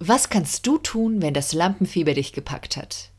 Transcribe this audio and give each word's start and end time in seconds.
Was 0.00 0.30
kannst 0.30 0.64
du 0.66 0.78
tun, 0.78 1.22
wenn 1.22 1.34
das 1.34 1.52
Lampenfieber 1.52 2.14
dich 2.14 2.32
gepackt 2.32 2.76
hat? 2.76 3.10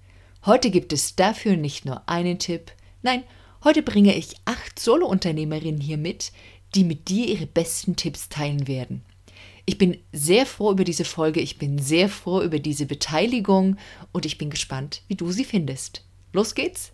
Heute 0.46 0.72
gibt 0.72 0.94
es 0.94 1.18
dafür 1.18 1.58
nicht 1.58 1.84
nur 1.84 2.08
einen 2.08 2.40
Tipp, 2.40 2.72
nein, 3.02 3.24
heute 3.66 3.84
bringe 3.84 4.16
ich 4.16 4.36
acht 4.46 4.80
Solo-Unternehmerinnen 4.80 5.82
hier 5.82 5.98
mit, 5.98 6.32
die 6.76 6.86
mit 6.86 7.10
dir 7.10 7.28
ihre 7.28 7.48
besten 7.48 7.98
Tipps 7.98 8.30
teilen 8.30 8.70
werden. 8.70 9.04
Ich 9.66 9.78
bin 9.78 9.98
sehr 10.14 10.46
froh 10.46 10.72
über 10.72 10.86
diese 10.86 11.04
Folge, 11.04 11.42
ich 11.42 11.58
bin 11.58 11.80
sehr 11.80 12.08
froh 12.08 12.42
über 12.42 12.60
diese 12.60 12.86
Beteiligung 12.86 13.76
und 14.14 14.26
ich 14.26 14.38
bin 14.38 14.50
gespannt, 14.50 15.02
wie 15.10 15.16
du 15.16 15.32
sie 15.32 15.46
findest. 15.46 16.06
Los 16.32 16.56
geht's! 16.56 16.94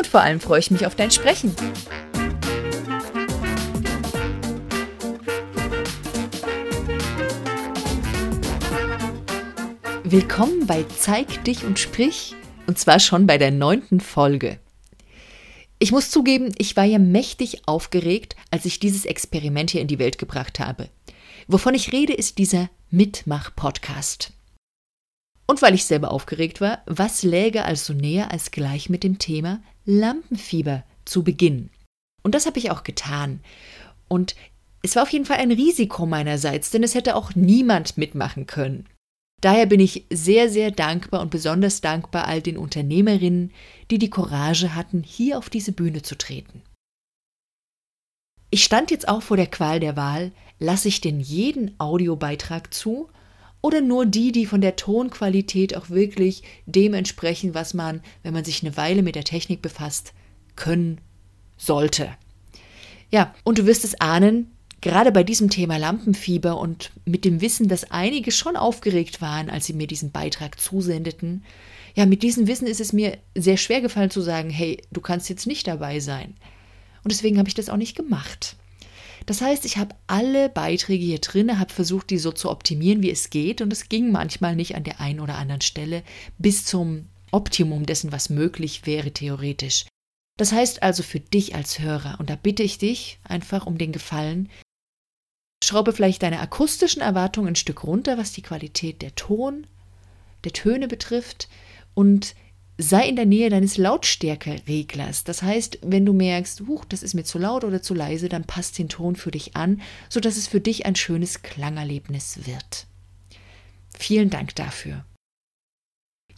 und 0.00 0.06
vor 0.06 0.22
allem 0.22 0.40
freue 0.40 0.60
ich 0.60 0.70
mich 0.70 0.86
auf 0.86 0.94
dein 0.94 1.10
Sprechen. 1.10 1.54
Willkommen 10.02 10.66
bei 10.66 10.86
Zeig 10.96 11.44
dich 11.44 11.64
und 11.64 11.78
sprich 11.78 12.34
und 12.66 12.78
zwar 12.78 12.98
schon 12.98 13.26
bei 13.26 13.36
der 13.36 13.50
neunten 13.50 14.00
Folge. 14.00 14.58
Ich 15.78 15.92
muss 15.92 16.10
zugeben, 16.10 16.54
ich 16.56 16.78
war 16.78 16.84
ja 16.84 16.98
mächtig 16.98 17.68
aufgeregt, 17.68 18.36
als 18.50 18.64
ich 18.64 18.80
dieses 18.80 19.04
Experiment 19.04 19.70
hier 19.70 19.82
in 19.82 19.86
die 19.86 19.98
Welt 19.98 20.16
gebracht 20.16 20.60
habe. 20.60 20.88
Wovon 21.46 21.74
ich 21.74 21.92
rede, 21.92 22.14
ist 22.14 22.38
dieser 22.38 22.70
Mitmach-Podcast. 22.90 24.32
Und 25.46 25.62
weil 25.62 25.74
ich 25.74 25.84
selber 25.84 26.10
aufgeregt 26.12 26.60
war, 26.60 26.82
was 26.86 27.22
läge 27.22 27.64
also 27.64 27.92
näher 27.92 28.30
als 28.30 28.50
gleich 28.50 28.88
mit 28.88 29.02
dem 29.04 29.18
Thema 29.18 29.60
Lampenfieber 29.98 30.84
zu 31.04 31.24
beginnen? 31.24 31.70
Und 32.22 32.34
das 32.34 32.46
habe 32.46 32.58
ich 32.58 32.70
auch 32.70 32.84
getan. 32.84 33.40
Und 34.08 34.34
es 34.82 34.96
war 34.96 35.02
auf 35.02 35.12
jeden 35.12 35.24
Fall 35.24 35.38
ein 35.38 35.52
Risiko 35.52 36.06
meinerseits, 36.06 36.70
denn 36.70 36.82
es 36.82 36.94
hätte 36.94 37.16
auch 37.16 37.34
niemand 37.34 37.98
mitmachen 37.98 38.46
können. 38.46 38.86
Daher 39.40 39.66
bin 39.66 39.80
ich 39.80 40.06
sehr, 40.10 40.50
sehr 40.50 40.70
dankbar 40.70 41.22
und 41.22 41.30
besonders 41.30 41.80
dankbar 41.80 42.26
all 42.26 42.42
den 42.42 42.58
Unternehmerinnen, 42.58 43.52
die 43.90 43.98
die 43.98 44.10
Courage 44.10 44.74
hatten, 44.74 45.02
hier 45.02 45.38
auf 45.38 45.48
diese 45.48 45.72
Bühne 45.72 46.02
zu 46.02 46.16
treten. 46.16 46.62
Ich 48.50 48.64
stand 48.64 48.90
jetzt 48.90 49.08
auch 49.08 49.22
vor 49.22 49.36
der 49.36 49.46
Qual 49.46 49.80
der 49.80 49.96
Wahl, 49.96 50.32
lasse 50.58 50.88
ich 50.88 51.00
denn 51.00 51.20
jeden 51.20 51.78
Audiobeitrag 51.78 52.74
zu 52.74 53.08
oder 53.62 53.80
nur 53.80 54.06
die, 54.06 54.32
die 54.32 54.46
von 54.46 54.60
der 54.60 54.76
Tonqualität 54.76 55.76
auch 55.76 55.90
wirklich 55.90 56.42
dem 56.66 56.94
entsprechen, 56.94 57.54
was 57.54 57.74
man, 57.74 58.00
wenn 58.22 58.32
man 58.32 58.44
sich 58.44 58.62
eine 58.62 58.76
Weile 58.76 59.02
mit 59.02 59.14
der 59.14 59.24
Technik 59.24 59.62
befasst, 59.62 60.12
können 60.56 61.00
sollte. 61.56 62.10
Ja, 63.10 63.34
und 63.44 63.58
du 63.58 63.66
wirst 63.66 63.84
es 63.84 64.00
ahnen, 64.00 64.50
gerade 64.80 65.12
bei 65.12 65.22
diesem 65.24 65.50
Thema 65.50 65.76
Lampenfieber 65.76 66.58
und 66.58 66.90
mit 67.04 67.24
dem 67.24 67.40
Wissen, 67.40 67.68
dass 67.68 67.90
einige 67.90 68.30
schon 68.30 68.56
aufgeregt 68.56 69.20
waren, 69.20 69.50
als 69.50 69.66
sie 69.66 69.74
mir 69.74 69.86
diesen 69.86 70.10
Beitrag 70.10 70.58
zusendeten, 70.60 71.44
ja, 71.94 72.06
mit 72.06 72.22
diesem 72.22 72.46
Wissen 72.46 72.68
ist 72.68 72.80
es 72.80 72.92
mir 72.92 73.18
sehr 73.34 73.56
schwer 73.56 73.80
gefallen 73.80 74.10
zu 74.10 74.20
sagen, 74.20 74.48
hey, 74.48 74.80
du 74.92 75.00
kannst 75.00 75.28
jetzt 75.28 75.46
nicht 75.46 75.66
dabei 75.66 75.98
sein. 76.00 76.36
Und 77.02 77.10
deswegen 77.10 77.38
habe 77.38 77.48
ich 77.48 77.54
das 77.54 77.68
auch 77.68 77.76
nicht 77.76 77.96
gemacht. 77.96 78.56
Das 79.26 79.40
heißt, 79.40 79.64
ich 79.64 79.76
habe 79.76 79.94
alle 80.06 80.48
Beiträge 80.48 81.04
hier 81.04 81.18
drin, 81.18 81.58
habe 81.58 81.72
versucht, 81.72 82.10
die 82.10 82.18
so 82.18 82.32
zu 82.32 82.50
optimieren, 82.50 83.02
wie 83.02 83.10
es 83.10 83.30
geht. 83.30 83.60
Und 83.60 83.72
es 83.72 83.88
ging 83.88 84.12
manchmal 84.12 84.56
nicht 84.56 84.74
an 84.74 84.84
der 84.84 85.00
einen 85.00 85.20
oder 85.20 85.36
anderen 85.36 85.60
Stelle 85.60 86.02
bis 86.38 86.64
zum 86.64 87.06
Optimum 87.30 87.86
dessen, 87.86 88.12
was 88.12 88.30
möglich 88.30 88.86
wäre 88.86 89.12
theoretisch. 89.12 89.86
Das 90.36 90.52
heißt 90.52 90.82
also 90.82 91.02
für 91.02 91.20
dich 91.20 91.54
als 91.54 91.78
Hörer, 91.78 92.16
und 92.18 92.30
da 92.30 92.36
bitte 92.36 92.62
ich 92.62 92.78
dich 92.78 93.18
einfach 93.24 93.66
um 93.66 93.76
den 93.76 93.92
Gefallen, 93.92 94.48
schraube 95.62 95.92
vielleicht 95.92 96.22
deine 96.22 96.40
akustischen 96.40 97.02
Erwartungen 97.02 97.48
ein 97.48 97.56
Stück 97.56 97.84
runter, 97.84 98.16
was 98.16 98.32
die 98.32 98.42
Qualität 98.42 99.02
der 99.02 99.14
Ton, 99.14 99.66
der 100.44 100.52
Töne 100.52 100.88
betrifft 100.88 101.48
und 101.94 102.34
sei 102.80 103.08
in 103.08 103.16
der 103.16 103.26
Nähe 103.26 103.50
deines 103.50 103.76
Lautstärkereglers. 103.76 105.24
Das 105.24 105.42
heißt, 105.42 105.80
wenn 105.82 106.06
du 106.06 106.12
merkst, 106.12 106.62
huch, 106.66 106.84
das 106.84 107.02
ist 107.02 107.14
mir 107.14 107.24
zu 107.24 107.38
laut 107.38 107.64
oder 107.64 107.82
zu 107.82 107.94
leise, 107.94 108.28
dann 108.28 108.44
passt 108.44 108.78
den 108.78 108.88
Ton 108.88 109.16
für 109.16 109.30
dich 109.30 109.56
an, 109.56 109.82
sodass 110.08 110.36
es 110.36 110.48
für 110.48 110.60
dich 110.60 110.86
ein 110.86 110.96
schönes 110.96 111.42
Klangerlebnis 111.42 112.46
wird. 112.46 112.86
Vielen 113.98 114.30
Dank 114.30 114.54
dafür. 114.54 115.04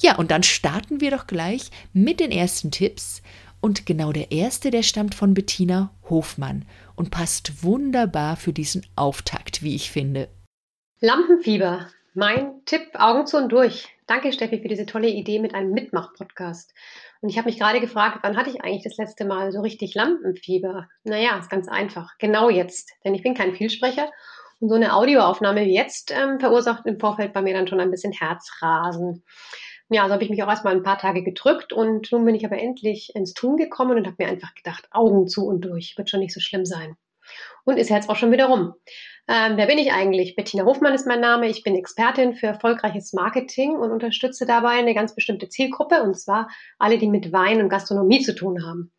Ja, 0.00 0.16
und 0.16 0.31
dann 0.31 0.42
starten 0.42 1.00
wir 1.00 1.12
doch 1.12 1.26
gleich 1.26 1.70
mit 1.92 2.19
den 2.19 2.32
ersten 2.32 2.70
Tipps. 2.70 3.22
Und 3.60 3.86
genau 3.86 4.10
der 4.10 4.32
erste, 4.32 4.72
der 4.72 4.82
stammt 4.82 5.14
von 5.14 5.34
Bettina 5.34 5.94
Hofmann 6.10 6.64
und 6.97 7.10
passt 7.10 7.62
wunderbar 7.62 8.36
für 8.36 8.52
diesen 8.52 8.84
Auftakt, 8.97 9.62
wie 9.62 9.76
ich 9.76 9.92
finde. 9.92 10.28
Lampenfieber. 11.00 11.88
Mein 12.14 12.62
Tipp, 12.66 12.90
Augen 12.92 13.26
zu 13.26 13.38
und 13.38 13.50
durch. 13.50 13.88
Danke, 14.06 14.34
Steffi, 14.34 14.60
für 14.60 14.68
diese 14.68 14.84
tolle 14.84 15.08
Idee 15.08 15.38
mit 15.38 15.54
einem 15.54 15.72
Mitmach-Podcast. 15.72 16.74
Und 17.22 17.30
ich 17.30 17.38
habe 17.38 17.48
mich 17.48 17.58
gerade 17.58 17.80
gefragt, 17.80 18.18
wann 18.20 18.36
hatte 18.36 18.50
ich 18.50 18.60
eigentlich 18.60 18.84
das 18.84 18.98
letzte 18.98 19.24
Mal 19.24 19.50
so 19.50 19.62
richtig 19.62 19.94
Lampenfieber? 19.94 20.90
Naja, 21.04 21.38
ist 21.38 21.48
ganz 21.48 21.68
einfach. 21.68 22.10
Genau 22.18 22.50
jetzt. 22.50 22.92
Denn 23.02 23.14
ich 23.14 23.22
bin 23.22 23.32
kein 23.32 23.54
Vielsprecher. 23.54 24.10
Und 24.60 24.68
so 24.68 24.74
eine 24.74 24.94
Audioaufnahme 24.94 25.64
wie 25.64 25.74
jetzt 25.74 26.10
ähm, 26.10 26.38
verursacht 26.38 26.84
im 26.84 27.00
Vorfeld 27.00 27.32
bei 27.32 27.40
mir 27.40 27.54
dann 27.54 27.66
schon 27.66 27.80
ein 27.80 27.90
bisschen 27.90 28.12
Herzrasen. 28.12 29.24
Ja, 29.88 30.06
so 30.06 30.12
habe 30.12 30.22
ich 30.22 30.30
mich 30.30 30.42
auch 30.42 30.48
erstmal 30.48 30.76
ein 30.76 30.82
paar 30.82 30.98
Tage 30.98 31.22
gedrückt 31.22 31.72
und 31.72 32.12
nun 32.12 32.26
bin 32.26 32.34
ich 32.34 32.44
aber 32.44 32.58
endlich 32.58 33.14
ins 33.14 33.32
Tun 33.32 33.56
gekommen 33.56 33.96
und 33.96 34.06
habe 34.06 34.16
mir 34.18 34.28
einfach 34.28 34.54
gedacht, 34.54 34.86
Augen 34.90 35.28
zu 35.28 35.46
und 35.46 35.62
durch, 35.62 35.96
wird 35.96 36.10
schon 36.10 36.20
nicht 36.20 36.34
so 36.34 36.40
schlimm 36.40 36.66
sein. 36.66 36.94
Und 37.65 37.78
ist 37.78 37.91
jetzt 37.91 38.09
auch 38.09 38.16
schon 38.16 38.32
wieder 38.32 38.47
rum. 38.47 38.75
Ähm, 39.28 39.56
wer 39.56 39.66
bin 39.66 39.78
ich 39.78 39.93
eigentlich? 39.93 40.34
Bettina 40.34 40.65
Hofmann 40.65 40.94
ist 40.94 41.06
mein 41.06 41.20
Name. 41.20 41.48
Ich 41.48 41.62
bin 41.62 41.76
Expertin 41.76 42.34
für 42.34 42.48
erfolgreiches 42.48 43.12
Marketing 43.12 43.76
und 43.76 43.93
unterstütze 43.93 44.47
dabei 44.47 44.70
eine 44.70 44.94
ganz 44.94 45.15
bestimmte 45.15 45.48
Zielgruppe, 45.48 46.03
und 46.03 46.19
zwar 46.19 46.48
alle, 46.78 46.98
die 46.98 47.09
mit 47.09 47.32
Wein 47.32 47.62
und 47.62 47.69
Gastronomie 47.69 48.22
zu 48.22 48.34
tun 48.34 48.66
haben. 48.66 48.93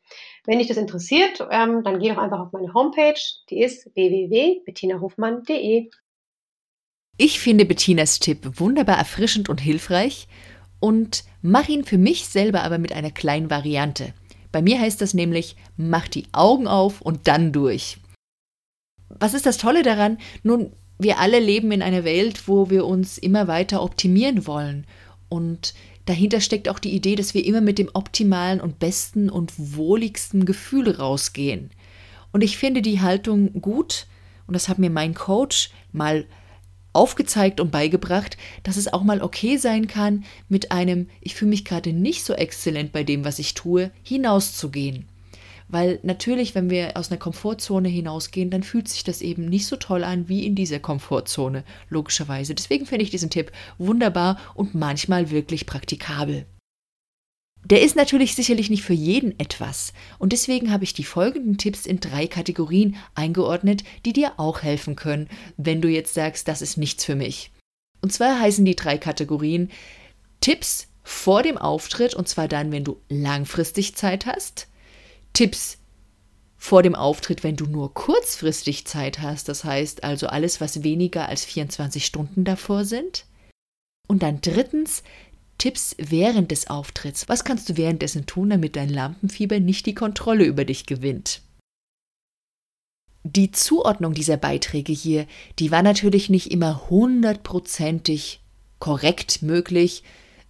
Wenn 0.45 0.59
dich 0.59 0.69
das 0.69 0.77
interessiert, 0.77 1.45
ähm, 1.51 1.83
dann 1.83 1.99
geh 1.99 2.09
doch 2.09 2.17
einfach 2.17 2.39
auf 2.39 2.53
meine 2.53 2.73
Homepage. 2.73 3.19
Die 3.49 3.61
ist 3.61 3.93
www.bettinahofmann.de. 3.95 5.89
Ich 7.17 7.39
finde 7.39 7.65
Bettinas 7.65 8.19
Tipp 8.19 8.59
wunderbar 8.59 8.97
erfrischend 8.97 9.49
und 9.49 9.61
hilfreich 9.61 10.27
und 10.79 11.25
mach 11.41 11.67
ihn 11.69 11.83
für 11.83 11.97
mich 11.97 12.27
selber 12.27 12.63
aber 12.63 12.77
mit 12.77 12.93
einer 12.93 13.11
kleinen 13.11 13.49
Variante. 13.49 14.13
Bei 14.51 14.61
mir 14.61 14.79
heißt 14.79 15.01
das 15.01 15.13
nämlich, 15.13 15.55
mach 15.77 16.07
die 16.07 16.27
Augen 16.31 16.67
auf 16.67 17.01
und 17.01 17.27
dann 17.27 17.51
durch 17.51 17.97
was 19.19 19.33
ist 19.33 19.45
das 19.45 19.57
Tolle 19.57 19.83
daran? 19.83 20.17
Nun, 20.43 20.71
wir 20.99 21.19
alle 21.19 21.39
leben 21.39 21.71
in 21.71 21.81
einer 21.81 22.03
Welt, 22.03 22.47
wo 22.47 22.69
wir 22.69 22.85
uns 22.85 23.17
immer 23.17 23.47
weiter 23.47 23.81
optimieren 23.83 24.47
wollen. 24.47 24.85
Und 25.29 25.73
dahinter 26.05 26.41
steckt 26.41 26.69
auch 26.69 26.79
die 26.79 26.93
Idee, 26.95 27.15
dass 27.15 27.33
wir 27.33 27.45
immer 27.45 27.61
mit 27.61 27.79
dem 27.79 27.89
optimalen 27.93 28.61
und 28.61 28.79
besten 28.79 29.29
und 29.29 29.53
wohligsten 29.57 30.45
Gefühl 30.45 30.89
rausgehen. 30.91 31.71
Und 32.31 32.43
ich 32.43 32.57
finde 32.57 32.81
die 32.81 33.01
Haltung 33.01 33.61
gut, 33.61 34.07
und 34.47 34.53
das 34.53 34.69
hat 34.69 34.79
mir 34.79 34.89
mein 34.89 35.13
Coach 35.13 35.71
mal 35.91 36.25
aufgezeigt 36.93 37.59
und 37.59 37.71
beigebracht, 37.71 38.37
dass 38.61 38.77
es 38.77 38.91
auch 38.91 39.03
mal 39.03 39.21
okay 39.21 39.57
sein 39.57 39.87
kann, 39.87 40.25
mit 40.47 40.71
einem 40.71 41.09
Ich 41.21 41.35
fühle 41.35 41.49
mich 41.49 41.65
gerade 41.65 41.91
nicht 41.91 42.23
so 42.23 42.33
exzellent 42.33 42.91
bei 42.91 43.03
dem, 43.03 43.25
was 43.25 43.39
ich 43.39 43.55
tue, 43.55 43.91
hinauszugehen. 44.03 45.07
Weil 45.73 45.99
natürlich, 46.03 46.53
wenn 46.53 46.69
wir 46.69 46.95
aus 46.97 47.09
einer 47.09 47.17
Komfortzone 47.17 47.89
hinausgehen, 47.89 48.51
dann 48.51 48.61
fühlt 48.61 48.87
sich 48.87 49.03
das 49.03 49.23
eben 49.23 49.45
nicht 49.45 49.65
so 49.65 49.75
toll 49.75 50.03
an 50.03 50.29
wie 50.29 50.45
in 50.45 50.53
dieser 50.53 50.77
Komfortzone, 50.77 51.63
logischerweise. 51.89 52.53
Deswegen 52.53 52.85
finde 52.85 53.01
ich 53.03 53.09
diesen 53.09 53.31
Tipp 53.31 53.51
wunderbar 53.79 54.39
und 54.53 54.75
manchmal 54.75 55.31
wirklich 55.31 55.65
praktikabel. 55.65 56.45
Der 57.65 57.81
ist 57.81 57.95
natürlich 57.95 58.35
sicherlich 58.35 58.69
nicht 58.69 58.83
für 58.83 58.93
jeden 58.93 59.39
etwas 59.39 59.93
und 60.19 60.31
deswegen 60.31 60.71
habe 60.71 60.83
ich 60.83 60.93
die 60.93 61.05
folgenden 61.05 61.57
Tipps 61.57 61.87
in 61.87 61.99
drei 61.99 62.27
Kategorien 62.27 62.95
eingeordnet, 63.15 63.83
die 64.05 64.13
dir 64.13 64.33
auch 64.37 64.61
helfen 64.61 64.95
können, 64.95 65.27
wenn 65.57 65.81
du 65.81 65.87
jetzt 65.87 66.13
sagst, 66.13 66.47
das 66.47 66.61
ist 66.61 66.77
nichts 66.77 67.03
für 67.03 67.15
mich. 67.15 67.51
Und 67.99 68.13
zwar 68.13 68.39
heißen 68.39 68.63
die 68.63 68.75
drei 68.75 68.99
Kategorien 68.99 69.71
Tipps 70.39 70.89
vor 71.01 71.41
dem 71.41 71.57
Auftritt 71.57 72.13
und 72.13 72.27
zwar 72.27 72.47
dann, 72.47 72.71
wenn 72.71 72.83
du 72.83 73.01
langfristig 73.09 73.95
Zeit 73.95 74.27
hast, 74.27 74.67
Tipps 75.33 75.79
vor 76.55 76.81
dem 76.81 76.95
Auftritt, 76.95 77.43
wenn 77.43 77.57
du 77.57 77.65
nur 77.65 77.93
kurzfristig 77.93 78.85
Zeit 78.85 79.19
hast, 79.19 79.49
das 79.49 79.65
heißt 79.65 80.03
also 80.03 80.27
alles, 80.27 80.61
was 80.61 80.83
weniger 80.83 81.27
als 81.27 81.43
24 81.43 82.05
Stunden 82.05 82.45
davor 82.45 82.85
sind. 82.85 83.25
Und 84.07 84.23
dann 84.23 84.39
drittens, 84.41 85.03
Tipps 85.57 85.95
während 85.97 86.51
des 86.51 86.69
Auftritts. 86.69 87.29
Was 87.29 87.43
kannst 87.43 87.69
du 87.69 87.77
währenddessen 87.77 88.25
tun, 88.25 88.49
damit 88.49 88.75
dein 88.75 88.89
Lampenfieber 88.89 89.59
nicht 89.59 89.85
die 89.85 89.95
Kontrolle 89.95 90.45
über 90.45 90.65
dich 90.65 90.85
gewinnt? 90.85 91.41
Die 93.23 93.51
Zuordnung 93.51 94.13
dieser 94.13 94.37
Beiträge 94.37 94.91
hier, 94.91 95.25
die 95.59 95.71
war 95.71 95.81
natürlich 95.81 96.29
nicht 96.29 96.51
immer 96.51 96.89
hundertprozentig 96.89 98.41
korrekt 98.79 99.41
möglich, 99.41 100.03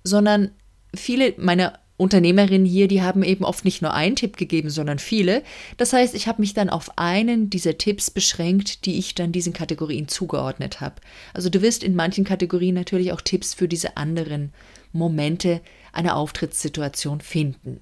sondern 0.03 0.51
viele 0.95 1.35
meiner 1.37 1.79
Unternehmerinnen 1.95 2.65
hier, 2.65 2.87
die 2.87 3.01
haben 3.01 3.23
eben 3.23 3.45
oft 3.45 3.65
nicht 3.65 3.81
nur 3.81 3.93
einen 3.93 4.15
Tipp 4.15 4.35
gegeben, 4.37 4.69
sondern 4.69 4.97
viele. 4.97 5.43
Das 5.77 5.93
heißt, 5.93 6.15
ich 6.15 6.27
habe 6.27 6.41
mich 6.41 6.53
dann 6.53 6.69
auf 6.69 6.97
einen 6.97 7.49
dieser 7.49 7.77
Tipps 7.77 8.09
beschränkt, 8.09 8.85
die 8.85 8.97
ich 8.97 9.13
dann 9.13 9.31
diesen 9.31 9.53
Kategorien 9.53 10.07
zugeordnet 10.07 10.81
habe. 10.81 10.95
Also 11.33 11.49
du 11.49 11.61
wirst 11.61 11.83
in 11.83 11.95
manchen 11.95 12.23
Kategorien 12.25 12.73
natürlich 12.73 13.11
auch 13.11 13.21
Tipps 13.21 13.53
für 13.53 13.67
diese 13.67 13.95
anderen 13.95 14.51
Momente 14.91 15.61
einer 15.91 16.15
Auftrittssituation 16.15 17.21
finden. 17.21 17.79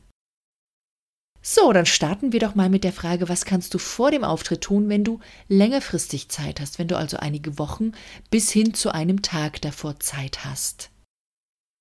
So, 1.44 1.74
dann 1.74 1.88
starten 1.88 2.34
wir 2.34 2.40
doch 2.40 2.54
mal 2.54 2.70
mit 2.70 2.84
der 2.84 2.94
Frage, 2.94 3.28
was 3.28 3.46
kannst 3.46 3.74
du 3.74 3.80
vor 3.80 4.12
dem 4.12 4.24
Auftritt 4.24 4.62
tun, 4.62 4.90
wenn 4.90 5.04
du 5.04 5.20
längerfristig 5.48 6.30
Zeit 6.30 6.62
hast, 6.62 6.78
wenn 6.78 6.88
du 6.88 6.98
also 6.98 7.18
einige 7.18 7.58
Wochen 7.58 7.94
bis 8.30 8.52
hin 8.52 8.76
zu 8.76 8.94
einem 8.94 9.24
Tag 9.24 9.60
davor 9.62 10.00
Zeit 10.00 10.46
hast. 10.46 10.92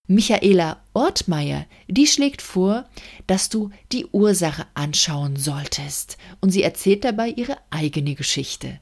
Michaela 0.07 0.83
Ortmeier, 0.93 1.67
die 1.87 2.07
schlägt 2.07 2.43
vor, 2.43 2.89
dass 3.27 3.49
du 3.49 3.71
die 3.93 4.07
Ursache 4.07 4.67
anschauen 4.75 5.37
solltest, 5.37 6.19
und 6.41 6.51
sie 6.51 6.63
erzählt 6.63 7.05
dabei 7.05 7.29
ihre 7.29 7.59
eigene 7.71 8.15
Geschichte. 8.15 8.81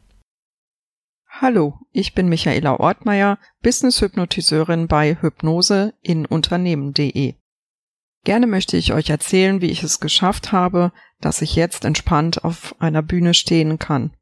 Hallo, 1.28 1.78
ich 1.92 2.14
bin 2.14 2.28
Michaela 2.28 2.80
Ortmeier, 2.80 3.38
Business-Hypnotiseurin 3.62 4.88
bei 4.88 5.16
Hypnose 5.20 5.94
in 6.02 6.26
Unternehmen.de. 6.26 7.34
Gerne 8.24 8.46
möchte 8.46 8.76
ich 8.76 8.92
euch 8.92 9.10
erzählen, 9.10 9.60
wie 9.60 9.70
ich 9.70 9.82
es 9.82 10.00
geschafft 10.00 10.50
habe, 10.50 10.92
dass 11.20 11.42
ich 11.42 11.54
jetzt 11.54 11.84
entspannt 11.84 12.44
auf 12.44 12.74
einer 12.80 13.02
Bühne 13.02 13.34
stehen 13.34 13.78
kann. 13.78 14.12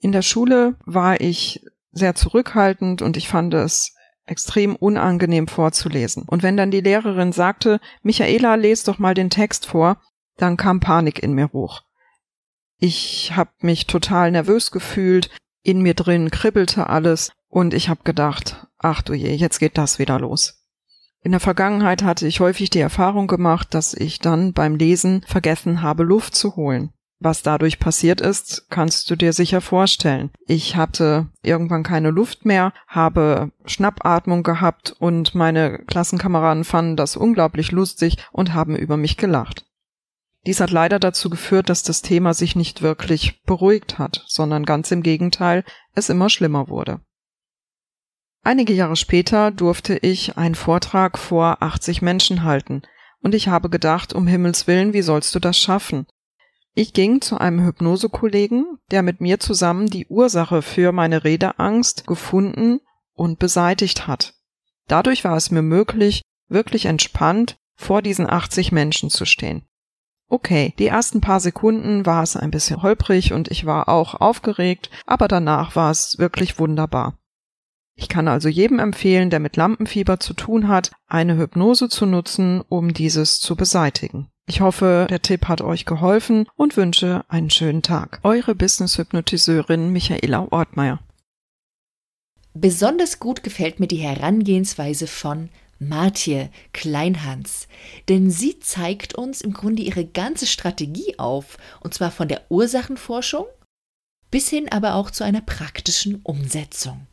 In 0.00 0.12
der 0.12 0.22
Schule 0.22 0.76
war 0.84 1.20
ich 1.20 1.64
sehr 1.90 2.14
zurückhaltend 2.14 3.02
und 3.02 3.16
ich 3.16 3.28
fand 3.28 3.54
es 3.54 3.95
extrem 4.26 4.76
unangenehm 4.76 5.48
vorzulesen. 5.48 6.24
Und 6.26 6.42
wenn 6.42 6.56
dann 6.56 6.70
die 6.70 6.80
Lehrerin 6.80 7.32
sagte, 7.32 7.80
Michaela, 8.02 8.56
lest 8.56 8.88
doch 8.88 8.98
mal 8.98 9.14
den 9.14 9.30
Text 9.30 9.66
vor, 9.66 10.00
dann 10.36 10.56
kam 10.56 10.80
Panik 10.80 11.22
in 11.22 11.32
mir 11.32 11.52
hoch. 11.52 11.82
Ich 12.78 13.32
habe 13.34 13.50
mich 13.60 13.86
total 13.86 14.30
nervös 14.30 14.70
gefühlt, 14.70 15.30
in 15.62 15.80
mir 15.80 15.94
drin 15.94 16.30
kribbelte 16.30 16.88
alles 16.90 17.30
und 17.48 17.72
ich 17.72 17.88
habe 17.88 18.02
gedacht, 18.04 18.66
ach 18.78 19.02
du 19.02 19.14
je, 19.14 19.32
jetzt 19.32 19.58
geht 19.58 19.78
das 19.78 19.98
wieder 19.98 20.20
los. 20.20 20.62
In 21.22 21.32
der 21.32 21.40
Vergangenheit 21.40 22.02
hatte 22.02 22.26
ich 22.26 22.40
häufig 22.40 22.70
die 22.70 22.80
Erfahrung 22.80 23.26
gemacht, 23.26 23.74
dass 23.74 23.94
ich 23.94 24.20
dann 24.20 24.52
beim 24.52 24.76
Lesen 24.76 25.22
vergessen 25.26 25.82
habe, 25.82 26.04
Luft 26.04 26.36
zu 26.36 26.54
holen. 26.54 26.92
Was 27.18 27.42
dadurch 27.42 27.78
passiert 27.78 28.20
ist, 28.20 28.66
kannst 28.68 29.10
du 29.10 29.16
dir 29.16 29.32
sicher 29.32 29.62
vorstellen. 29.62 30.30
Ich 30.46 30.76
hatte 30.76 31.28
irgendwann 31.42 31.82
keine 31.82 32.10
Luft 32.10 32.44
mehr, 32.44 32.74
habe 32.86 33.52
Schnappatmung 33.64 34.42
gehabt 34.42 34.94
und 34.98 35.34
meine 35.34 35.78
Klassenkameraden 35.86 36.64
fanden 36.64 36.96
das 36.96 37.16
unglaublich 37.16 37.72
lustig 37.72 38.18
und 38.32 38.52
haben 38.52 38.76
über 38.76 38.98
mich 38.98 39.16
gelacht. 39.16 39.64
Dies 40.46 40.60
hat 40.60 40.70
leider 40.70 40.98
dazu 41.00 41.30
geführt, 41.30 41.70
dass 41.70 41.82
das 41.82 42.02
Thema 42.02 42.34
sich 42.34 42.54
nicht 42.54 42.82
wirklich 42.82 43.42
beruhigt 43.44 43.98
hat, 43.98 44.22
sondern 44.26 44.64
ganz 44.64 44.90
im 44.92 45.02
Gegenteil, 45.02 45.64
es 45.94 46.10
immer 46.10 46.28
schlimmer 46.28 46.68
wurde. 46.68 47.00
Einige 48.44 48.72
Jahre 48.72 48.94
später 48.94 49.50
durfte 49.50 49.96
ich 49.96 50.36
einen 50.36 50.54
Vortrag 50.54 51.18
vor 51.18 51.62
80 51.62 52.00
Menschen 52.02 52.44
halten, 52.44 52.82
und 53.22 53.34
ich 53.34 53.48
habe 53.48 53.70
gedacht, 53.70 54.12
um 54.12 54.28
Himmels 54.28 54.68
willen, 54.68 54.92
wie 54.92 55.02
sollst 55.02 55.34
du 55.34 55.40
das 55.40 55.58
schaffen? 55.58 56.06
Ich 56.78 56.92
ging 56.92 57.22
zu 57.22 57.38
einem 57.38 57.64
Hypnosekollegen, 57.64 58.76
der 58.90 59.02
mit 59.02 59.22
mir 59.22 59.40
zusammen 59.40 59.86
die 59.86 60.06
Ursache 60.08 60.60
für 60.60 60.92
meine 60.92 61.24
Redeangst 61.24 62.06
gefunden 62.06 62.80
und 63.14 63.38
beseitigt 63.38 64.06
hat. 64.06 64.34
Dadurch 64.86 65.24
war 65.24 65.38
es 65.38 65.50
mir 65.50 65.62
möglich, 65.62 66.20
wirklich 66.48 66.84
entspannt 66.84 67.56
vor 67.76 68.02
diesen 68.02 68.28
80 68.28 68.72
Menschen 68.72 69.08
zu 69.08 69.24
stehen. 69.24 69.64
Okay, 70.28 70.74
die 70.78 70.88
ersten 70.88 71.22
paar 71.22 71.40
Sekunden 71.40 72.04
war 72.04 72.22
es 72.22 72.36
ein 72.36 72.50
bisschen 72.50 72.82
holprig 72.82 73.32
und 73.32 73.50
ich 73.50 73.64
war 73.64 73.88
auch 73.88 74.14
aufgeregt, 74.14 74.90
aber 75.06 75.28
danach 75.28 75.76
war 75.76 75.90
es 75.90 76.18
wirklich 76.18 76.58
wunderbar. 76.58 77.16
Ich 77.94 78.10
kann 78.10 78.28
also 78.28 78.50
jedem 78.50 78.80
empfehlen, 78.80 79.30
der 79.30 79.40
mit 79.40 79.56
Lampenfieber 79.56 80.20
zu 80.20 80.34
tun 80.34 80.68
hat, 80.68 80.92
eine 81.06 81.38
Hypnose 81.38 81.88
zu 81.88 82.04
nutzen, 82.04 82.62
um 82.68 82.92
dieses 82.92 83.40
zu 83.40 83.56
beseitigen. 83.56 84.30
Ich 84.48 84.60
hoffe, 84.60 85.06
der 85.10 85.22
Tipp 85.22 85.48
hat 85.48 85.60
euch 85.60 85.84
geholfen 85.86 86.46
und 86.54 86.76
wünsche 86.76 87.24
einen 87.28 87.50
schönen 87.50 87.82
Tag. 87.82 88.20
Eure 88.22 88.54
Business-Hypnotiseurin 88.54 89.90
Michaela 89.90 90.46
Ortmeier. 90.50 91.00
Besonders 92.54 93.18
gut 93.18 93.42
gefällt 93.42 93.80
mir 93.80 93.88
die 93.88 93.96
Herangehensweise 93.96 95.08
von 95.08 95.50
Martje 95.78 96.50
Kleinhans, 96.72 97.68
denn 98.08 98.30
sie 98.30 98.60
zeigt 98.60 99.14
uns 99.14 99.40
im 99.40 99.52
Grunde 99.52 99.82
ihre 99.82 100.06
ganze 100.06 100.46
Strategie 100.46 101.18
auf, 101.18 101.58
und 101.80 101.92
zwar 101.92 102.10
von 102.10 102.28
der 102.28 102.42
Ursachenforschung 102.48 103.46
bis 104.30 104.48
hin 104.48 104.70
aber 104.70 104.94
auch 104.94 105.10
zu 105.10 105.24
einer 105.24 105.40
praktischen 105.40 106.20
Umsetzung. 106.22 107.06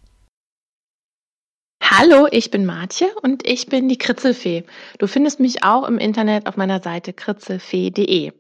Hallo, 1.96 2.28
ich 2.32 2.50
bin 2.50 2.66
Martje 2.66 3.14
und 3.22 3.48
ich 3.48 3.68
bin 3.68 3.88
die 3.88 4.00
Kritzelfee. 4.00 4.64
Du 4.98 5.06
findest 5.06 5.40
mich 5.40 5.64
auch 5.64 5.88
im 5.88 6.00
Internet 6.00 6.48
auf 6.48 6.58
meiner 6.58 6.82
Seite 6.82 7.14
kritzelfee.de. 7.14 8.32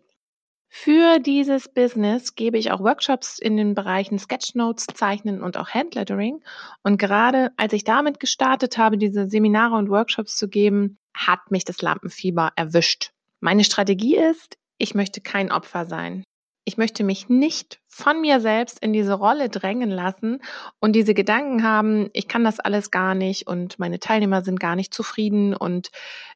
Für 0.69 1.19
dieses 1.19 1.71
Business 1.71 2.33
gebe 2.33 2.57
ich 2.57 2.71
auch 2.71 2.79
Workshops 2.79 3.37
in 3.37 3.55
den 3.55 3.75
Bereichen 3.75 4.17
Sketchnotes, 4.17 4.87
Zeichnen 4.87 5.43
und 5.43 5.55
auch 5.55 5.69
Handlettering. 5.69 6.43
Und 6.81 6.97
gerade 6.97 7.51
als 7.55 7.73
ich 7.73 7.83
damit 7.83 8.19
gestartet 8.19 8.79
habe, 8.79 8.97
diese 8.97 9.29
Seminare 9.29 9.75
und 9.75 9.91
Workshops 9.91 10.35
zu 10.35 10.49
geben, 10.49 10.97
hat 11.15 11.51
mich 11.51 11.63
das 11.63 11.79
Lampenfieber 11.79 12.53
erwischt. 12.55 13.11
Meine 13.39 13.63
Strategie 13.63 14.15
ist, 14.15 14.57
ich 14.79 14.95
möchte 14.95 15.21
kein 15.21 15.51
Opfer 15.51 15.85
sein. 15.85 16.23
Ich 16.65 16.77
möchte 16.77 17.03
mich 17.03 17.27
nicht 17.27 17.81
von 17.87 18.21
mir 18.21 18.39
selbst 18.39 18.79
in 18.79 18.93
diese 18.93 19.13
Rolle 19.13 19.49
drängen 19.49 19.91
lassen 19.91 20.41
und 20.79 20.93
diese 20.93 21.13
Gedanken 21.13 21.63
haben, 21.63 22.09
ich 22.13 22.27
kann 22.27 22.43
das 22.45 22.59
alles 22.59 22.89
gar 22.89 23.15
nicht 23.15 23.47
und 23.47 23.79
meine 23.79 23.99
Teilnehmer 23.99 24.43
sind 24.43 24.59
gar 24.59 24.75
nicht 24.75 24.93
zufrieden 24.93 25.53
und 25.53 25.89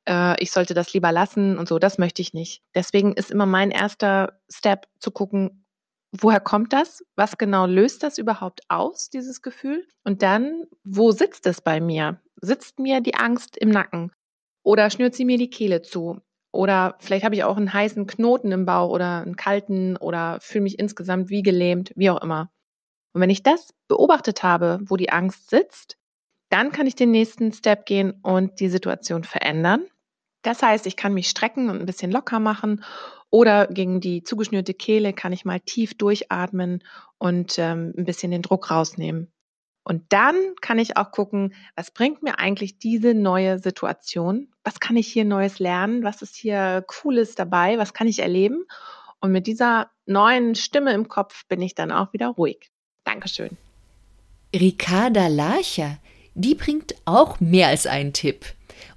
äh, 0.08 0.42
ich 0.42 0.52
sollte 0.52 0.74
das 0.74 0.94
lieber 0.94 1.12
lassen 1.12 1.58
und 1.58 1.70
so. 1.70 1.80
Das 1.80 1.98
möchte 1.98 2.22
ich 2.22 2.34
nicht. 2.34 2.62
Deswegen 2.76 3.14
ist 3.14 3.32
immer 3.32 3.46
mein 3.46 3.72
erster 3.72 4.40
Step 4.50 4.88
zu 5.00 5.12
gucken, 5.12 5.66
woher 6.12 6.42
kommt 6.42 6.74
das? 6.74 7.06
Was 7.16 7.38
genau 7.38 7.66
löst 7.66 8.04
das 8.04 8.18
überhaupt 8.18 8.62
aus, 8.70 9.10
dieses 9.10 9.42
Gefühl? 9.42 9.88
Und 10.04 10.22
dann, 10.22 10.66
wo 10.84 11.12
sitzt 11.12 11.48
es 11.48 11.62
bei 11.62 11.80
mir? 11.80 12.22
Sitzt 12.42 12.80
mir 12.80 13.02
die 13.02 13.16
Angst 13.16 13.58
im 13.58 13.70
Nacken? 13.70 14.12
Oder 14.64 14.90
schnürt 14.90 15.16
sie 15.16 15.26
mir 15.26 15.38
die 15.38 15.50
Kehle 15.50 15.82
zu? 15.82 16.22
Oder 16.58 16.96
vielleicht 16.98 17.24
habe 17.24 17.36
ich 17.36 17.44
auch 17.44 17.56
einen 17.56 17.72
heißen 17.72 18.08
Knoten 18.08 18.52
im 18.52 18.66
Bauch 18.66 18.90
oder 18.90 19.22
einen 19.22 19.36
kalten 19.36 19.96
oder 19.96 20.40
fühle 20.42 20.64
mich 20.64 20.80
insgesamt 20.80 21.30
wie 21.30 21.44
gelähmt, 21.44 21.94
wie 21.96 22.10
auch 22.10 22.20
immer. 22.20 22.50
Und 23.14 23.22
wenn 23.22 23.30
ich 23.30 23.44
das 23.44 23.76
beobachtet 23.88 24.42
habe, 24.42 24.80
wo 24.82 24.98
die 24.98 25.12
Angst 25.12 25.52
sitzt, 25.52 26.00
dann 26.50 26.72
kann 26.72 26.88
ich 26.88 26.96
den 26.96 27.12
nächsten 27.12 27.54
Step 27.54 27.86
gehen 27.86 28.10
und 28.24 28.60
die 28.60 28.70
Situation 28.70 29.24
verändern. 29.24 29.86
Das 30.42 30.64
heißt, 30.64 30.88
ich 30.88 30.96
kann 30.96 31.14
mich 31.14 31.30
strecken 31.30 31.70
und 31.70 31.80
ein 31.80 31.86
bisschen 31.86 32.10
locker 32.10 32.40
machen 32.40 32.84
oder 33.30 33.68
gegen 33.68 34.02
die 34.02 34.24
zugeschnürte 34.24 34.74
Kehle 34.74 35.14
kann 35.14 35.34
ich 35.34 35.46
mal 35.46 35.60
tief 35.60 35.96
durchatmen 35.96 36.84
und 37.20 37.60
ähm, 37.60 37.94
ein 37.96 38.06
bisschen 38.06 38.32
den 38.32 38.42
Druck 38.42 38.72
rausnehmen. 38.72 39.32
Und 39.88 40.04
dann 40.10 40.36
kann 40.60 40.80
ich 40.80 40.98
auch 40.98 41.12
gucken, 41.12 41.54
was 41.78 41.92
bringt 41.92 42.22
mir 42.22 42.40
eigentlich 42.40 42.78
diese 42.78 43.14
neue 43.14 43.58
Situation? 43.58 44.50
Was 44.66 44.82
kann 44.82 44.98
ich 44.98 45.08
hier 45.08 45.24
Neues 45.24 45.60
lernen? 45.60 46.04
Was 46.04 46.22
ist 46.22 46.36
hier 46.36 46.84
Cooles 46.88 47.36
dabei? 47.36 47.78
Was 47.78 47.94
kann 47.94 48.06
ich 48.06 48.20
erleben? 48.20 48.66
Und 49.22 49.32
mit 49.32 49.48
dieser 49.48 49.90
neuen 50.06 50.56
Stimme 50.56 50.92
im 50.92 51.08
Kopf 51.08 51.46
bin 51.48 51.62
ich 51.62 51.74
dann 51.74 51.94
auch 51.94 52.12
wieder 52.12 52.28
ruhig. 52.28 52.70
Dankeschön. 53.06 53.56
Ricarda 54.54 55.28
Larcher, 55.28 56.00
die 56.36 56.56
bringt 56.56 56.96
auch 57.06 57.40
mehr 57.40 57.70
als 57.70 57.88
einen 57.88 58.12
Tipp. 58.12 58.46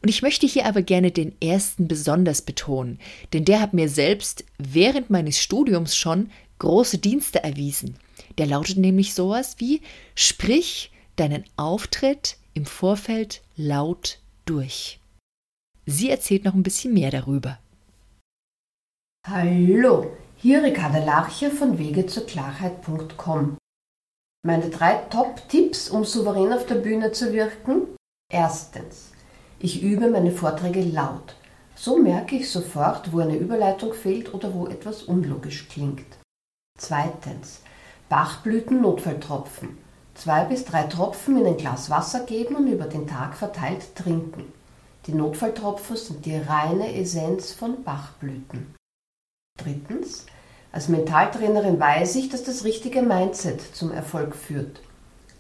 Und 0.03 0.09
ich 0.09 0.23
möchte 0.23 0.49
hier 0.49 0.67
aber 0.67 0.83
gerne 0.83 1.13
den 1.13 1.41
ersten 1.41 1.87
besonders 1.87 2.43
betonen, 2.43 2.99
denn 3.33 3.45
der 3.45 3.61
hat 3.61 3.75
mir 3.75 3.89
selbst 3.89 4.45
während 4.59 5.09
meines 5.09 5.41
Studiums 5.41 5.95
schon 5.95 6.33
große 6.59 6.99
Dienste 6.99 7.45
erwiesen. 7.45 7.97
Der 8.39 8.47
lautet 8.47 8.79
nämlich 8.79 9.15
sowas 9.15 9.57
wie 9.59 9.83
Sprich 10.15 10.91
deinen 11.17 11.45
Auftritt 11.57 12.37
im 12.55 12.67
Vorfeld 12.67 13.43
laut 13.57 14.19
durch. 14.45 15.01
Sie 15.87 16.11
erzählt 16.11 16.45
noch 16.45 16.55
ein 16.55 16.63
bisschen 16.63 16.95
mehr 16.95 17.11
darüber. 17.11 17.59
Hallo, 19.27 20.17
Hier 20.37 20.63
Ricarda 20.63 21.05
Larcher 21.05 21.51
von 21.51 21.79
Wege 21.79 22.07
zur 22.07 22.27
Klarheit.com. 22.27 23.59
Meine 24.43 24.71
drei 24.71 24.95
Top-Tipps, 25.11 25.91
um 25.91 26.05
souverän 26.05 26.53
auf 26.53 26.65
der 26.65 26.77
Bühne 26.77 27.13
zu 27.13 27.33
wirken. 27.33 27.89
Erstens. 28.33 29.13
Ich 29.59 29.83
übe 29.83 30.09
meine 30.09 30.33
Vorträge 30.33 30.83
laut. 30.83 31.37
So 31.75 31.99
merke 31.99 32.37
ich 32.37 32.51
sofort, 32.51 33.13
wo 33.13 33.21
eine 33.21 33.37
Überleitung 33.37 33.93
fehlt 33.93 34.33
oder 34.33 34.55
wo 34.55 34.67
etwas 34.67 35.03
unlogisch 35.03 35.69
klingt. 35.69 36.07
Zweitens. 36.79 37.63
Bachblüten-Notfalltropfen. 38.11 39.79
Zwei 40.17 40.45
bis 40.45 40.65
drei 40.65 40.83
Tropfen 40.83 41.39
in 41.39 41.47
ein 41.47 41.57
Glas 41.57 41.91
Wasser 41.91 42.25
geben 42.27 42.57
und 42.57 42.67
über 42.67 42.87
den 42.87 43.07
Tag 43.07 43.37
verteilt 43.37 43.95
trinken. 43.95 44.53
Die 45.07 45.13
Notfalltropfen 45.13 45.97
sind 45.97 46.27
die 46.27 46.37
reine 46.37 46.93
Essenz 46.97 47.53
von 47.53 47.85
Bachblüten. 47.85 48.75
Drittens. 49.57 50.27
Als 50.73 50.89
Mentaltrainerin 50.89 51.79
weiß 51.79 52.17
ich, 52.17 52.29
dass 52.29 52.43
das 52.43 52.65
richtige 52.65 53.03
Mindset 53.03 53.61
zum 53.77 53.93
Erfolg 53.93 54.35
führt. 54.35 54.81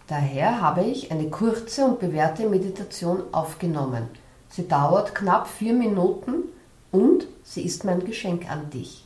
Daher 0.06 0.60
habe 0.60 0.84
ich 0.84 1.10
eine 1.10 1.28
kurze 1.28 1.84
und 1.84 1.98
bewährte 1.98 2.48
Meditation 2.48 3.24
aufgenommen. 3.32 4.06
Sie 4.48 4.68
dauert 4.68 5.16
knapp 5.16 5.48
vier 5.48 5.74
Minuten 5.74 6.44
und 6.92 7.26
sie 7.42 7.62
ist 7.62 7.84
mein 7.84 8.04
Geschenk 8.04 8.48
an 8.48 8.70
dich. 8.70 9.04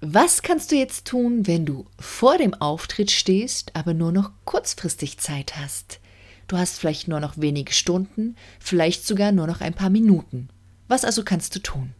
Was 0.00 0.42
kannst 0.42 0.70
du 0.70 0.76
jetzt 0.76 1.08
tun, 1.08 1.48
wenn 1.48 1.66
du 1.66 1.84
vor 1.98 2.38
dem 2.38 2.54
Auftritt 2.54 3.10
stehst, 3.10 3.74
aber 3.74 3.94
nur 3.94 4.12
noch 4.12 4.30
kurzfristig 4.44 5.18
Zeit 5.18 5.56
hast? 5.56 5.98
Du 6.46 6.56
hast 6.56 6.78
vielleicht 6.78 7.08
nur 7.08 7.18
noch 7.18 7.36
wenige 7.36 7.72
Stunden, 7.72 8.36
vielleicht 8.60 9.04
sogar 9.04 9.32
nur 9.32 9.48
noch 9.48 9.60
ein 9.60 9.74
paar 9.74 9.90
Minuten. 9.90 10.50
Was 10.86 11.04
also 11.04 11.24
kannst 11.24 11.56
du 11.56 11.58
tun? 11.58 11.94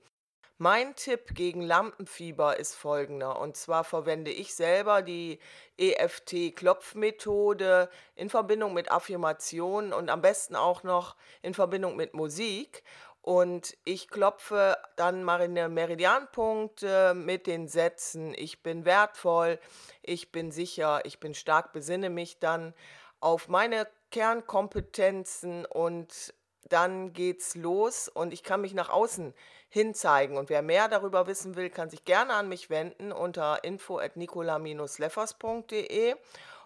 Mein 0.63 0.95
Tipp 0.95 1.35
gegen 1.35 1.59
Lampenfieber 1.59 2.57
ist 2.57 2.75
folgender. 2.75 3.37
Und 3.41 3.57
zwar 3.57 3.83
verwende 3.83 4.31
ich 4.31 4.55
selber 4.55 5.01
die 5.01 5.39
EFT-Klopfmethode 5.77 7.89
in 8.15 8.29
Verbindung 8.29 8.73
mit 8.73 8.89
Affirmationen 8.89 9.91
und 9.91 10.09
am 10.09 10.21
besten 10.21 10.55
auch 10.55 10.83
noch 10.83 11.17
in 11.41 11.53
Verbindung 11.53 11.97
mit 11.97 12.13
Musik. 12.13 12.85
Und 13.21 13.75
ich 13.83 14.07
klopfe 14.07 14.77
dann 14.95 15.25
meine 15.25 15.67
Meridianpunkte 15.67 17.13
mit 17.13 17.45
den 17.45 17.67
Sätzen, 17.67 18.33
ich 18.33 18.63
bin 18.63 18.85
wertvoll, 18.85 19.59
ich 20.01 20.31
bin 20.31 20.53
sicher, 20.53 21.01
ich 21.03 21.19
bin 21.19 21.33
stark, 21.33 21.73
besinne 21.73 22.09
mich 22.09 22.39
dann 22.39 22.73
auf 23.19 23.49
meine 23.49 23.85
Kernkompetenzen 24.11 25.65
und 25.65 26.33
dann 26.69 27.11
geht's 27.11 27.55
los 27.55 28.07
und 28.07 28.31
ich 28.31 28.43
kann 28.43 28.61
mich 28.61 28.73
nach 28.73 28.89
außen 28.89 29.33
hin 29.73 29.93
zeigen. 29.95 30.37
Und 30.37 30.51
wer 30.51 30.61
mehr 30.61 30.87
darüber 30.87 31.25
wissen 31.25 31.55
will, 31.55 31.71
kann 31.71 31.89
sich 31.89 32.05
gerne 32.05 32.33
an 32.33 32.47
mich 32.47 32.69
wenden 32.69 33.11
unter 33.11 33.63
info@nicola-leffers.de 33.63 36.13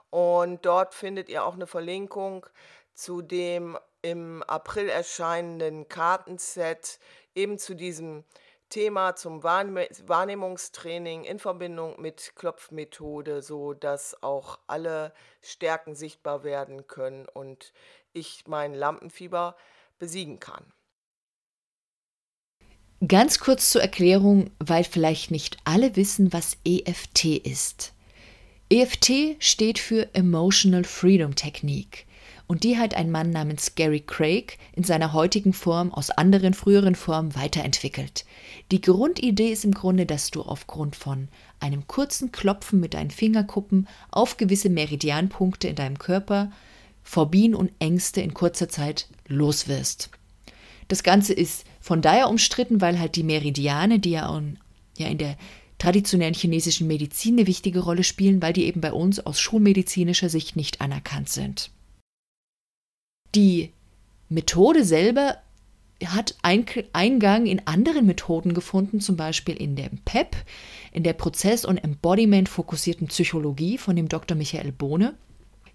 und 0.09 0.65
dort 0.65 0.93
findet 0.93 1.29
ihr 1.29 1.45
auch 1.45 1.53
eine 1.53 1.67
Verlinkung 1.67 2.45
zu 2.93 3.21
dem 3.21 3.77
im 4.01 4.43
April 4.43 4.89
erscheinenden 4.89 5.87
Kartenset 5.87 6.99
eben 7.33 7.57
zu 7.57 7.75
diesem 7.75 8.25
Thema 8.67 9.15
zum 9.15 9.41
Wahrnehmungstraining 9.41 11.23
in 11.23 11.39
Verbindung 11.39 12.01
mit 12.01 12.33
Klopfmethode, 12.35 13.41
so 13.41 13.73
dass 13.73 14.21
auch 14.21 14.59
alle 14.67 15.13
Stärken 15.41 15.95
sichtbar 15.95 16.43
werden 16.43 16.87
können 16.87 17.25
und 17.29 17.71
ich 18.11 18.47
mein 18.47 18.73
Lampenfieber 18.73 19.55
besiegen 19.97 20.41
kann. 20.41 20.73
Ganz 23.05 23.37
kurz 23.37 23.69
zur 23.69 23.83
Erklärung, 23.83 24.49
weil 24.57 24.83
vielleicht 24.83 25.29
nicht 25.29 25.57
alle 25.65 25.95
wissen, 25.95 26.33
was 26.33 26.57
EFT 26.65 27.25
ist. 27.25 27.93
EFT 28.71 29.35
steht 29.37 29.77
für 29.77 30.15
Emotional 30.15 30.83
Freedom 30.83 31.35
Technique 31.35 32.07
und 32.47 32.63
die 32.63 32.79
hat 32.79 32.95
ein 32.95 33.11
Mann 33.11 33.29
namens 33.29 33.75
Gary 33.75 33.99
Craig 33.99 34.57
in 34.73 34.83
seiner 34.83 35.13
heutigen 35.13 35.53
Form 35.53 35.93
aus 35.93 36.09
anderen 36.09 36.55
früheren 36.55 36.95
Formen 36.95 37.35
weiterentwickelt. 37.35 38.25
Die 38.71 38.81
Grundidee 38.81 39.51
ist 39.51 39.63
im 39.63 39.75
Grunde, 39.75 40.07
dass 40.07 40.31
du 40.31 40.41
aufgrund 40.41 40.95
von 40.95 41.27
einem 41.59 41.85
kurzen 41.85 42.31
Klopfen 42.31 42.79
mit 42.79 42.95
deinen 42.95 43.11
Fingerkuppen 43.11 43.87
auf 44.09 44.37
gewisse 44.37 44.69
Meridianpunkte 44.71 45.67
in 45.67 45.75
deinem 45.75 45.99
Körper 45.99 46.51
Phobien 47.03 47.53
und 47.53 47.71
Ängste 47.77 48.21
in 48.21 48.33
kurzer 48.33 48.69
Zeit 48.69 49.07
loswirst. 49.27 50.09
Das 50.87 51.03
Ganze 51.03 51.33
ist 51.33 51.65
von 51.81 52.01
daher 52.01 52.29
umstritten, 52.29 52.81
weil 52.81 52.99
halt 52.99 53.15
die 53.15 53.23
Meridiane, 53.23 53.99
die 53.99 54.11
ja, 54.11 54.41
ja 54.97 55.07
in 55.07 55.17
der 55.17 55.37
traditionellen 55.77 56.33
chinesischen 56.33 56.87
Medizin 56.87 57.35
eine 57.37 57.47
wichtige 57.47 57.81
Rolle 57.81 58.03
spielen, 58.03 58.41
weil 58.41 58.53
die 58.53 58.65
eben 58.65 58.81
bei 58.81 58.93
uns 58.93 59.19
aus 59.19 59.39
schulmedizinischer 59.39 60.29
Sicht 60.29 60.55
nicht 60.55 60.81
anerkannt 60.81 61.29
sind. 61.29 61.71
Die 63.35 63.71
Methode 64.29 64.83
selber 64.83 65.37
hat 66.05 66.35
Eingang 66.41 67.45
in 67.45 67.65
anderen 67.65 68.05
Methoden 68.05 68.53
gefunden, 68.53 69.01
zum 69.01 69.17
Beispiel 69.17 69.55
in 69.55 69.75
dem 69.75 69.99
PEP, 70.05 70.35
in 70.91 71.03
der 71.03 71.13
Prozess- 71.13 71.65
und 71.65 71.77
Embodiment-fokussierten 71.77 73.07
Psychologie 73.07 73.77
von 73.77 73.95
dem 73.95 74.07
Dr. 74.07 74.37
Michael 74.37 74.71
Bohne. 74.71 75.15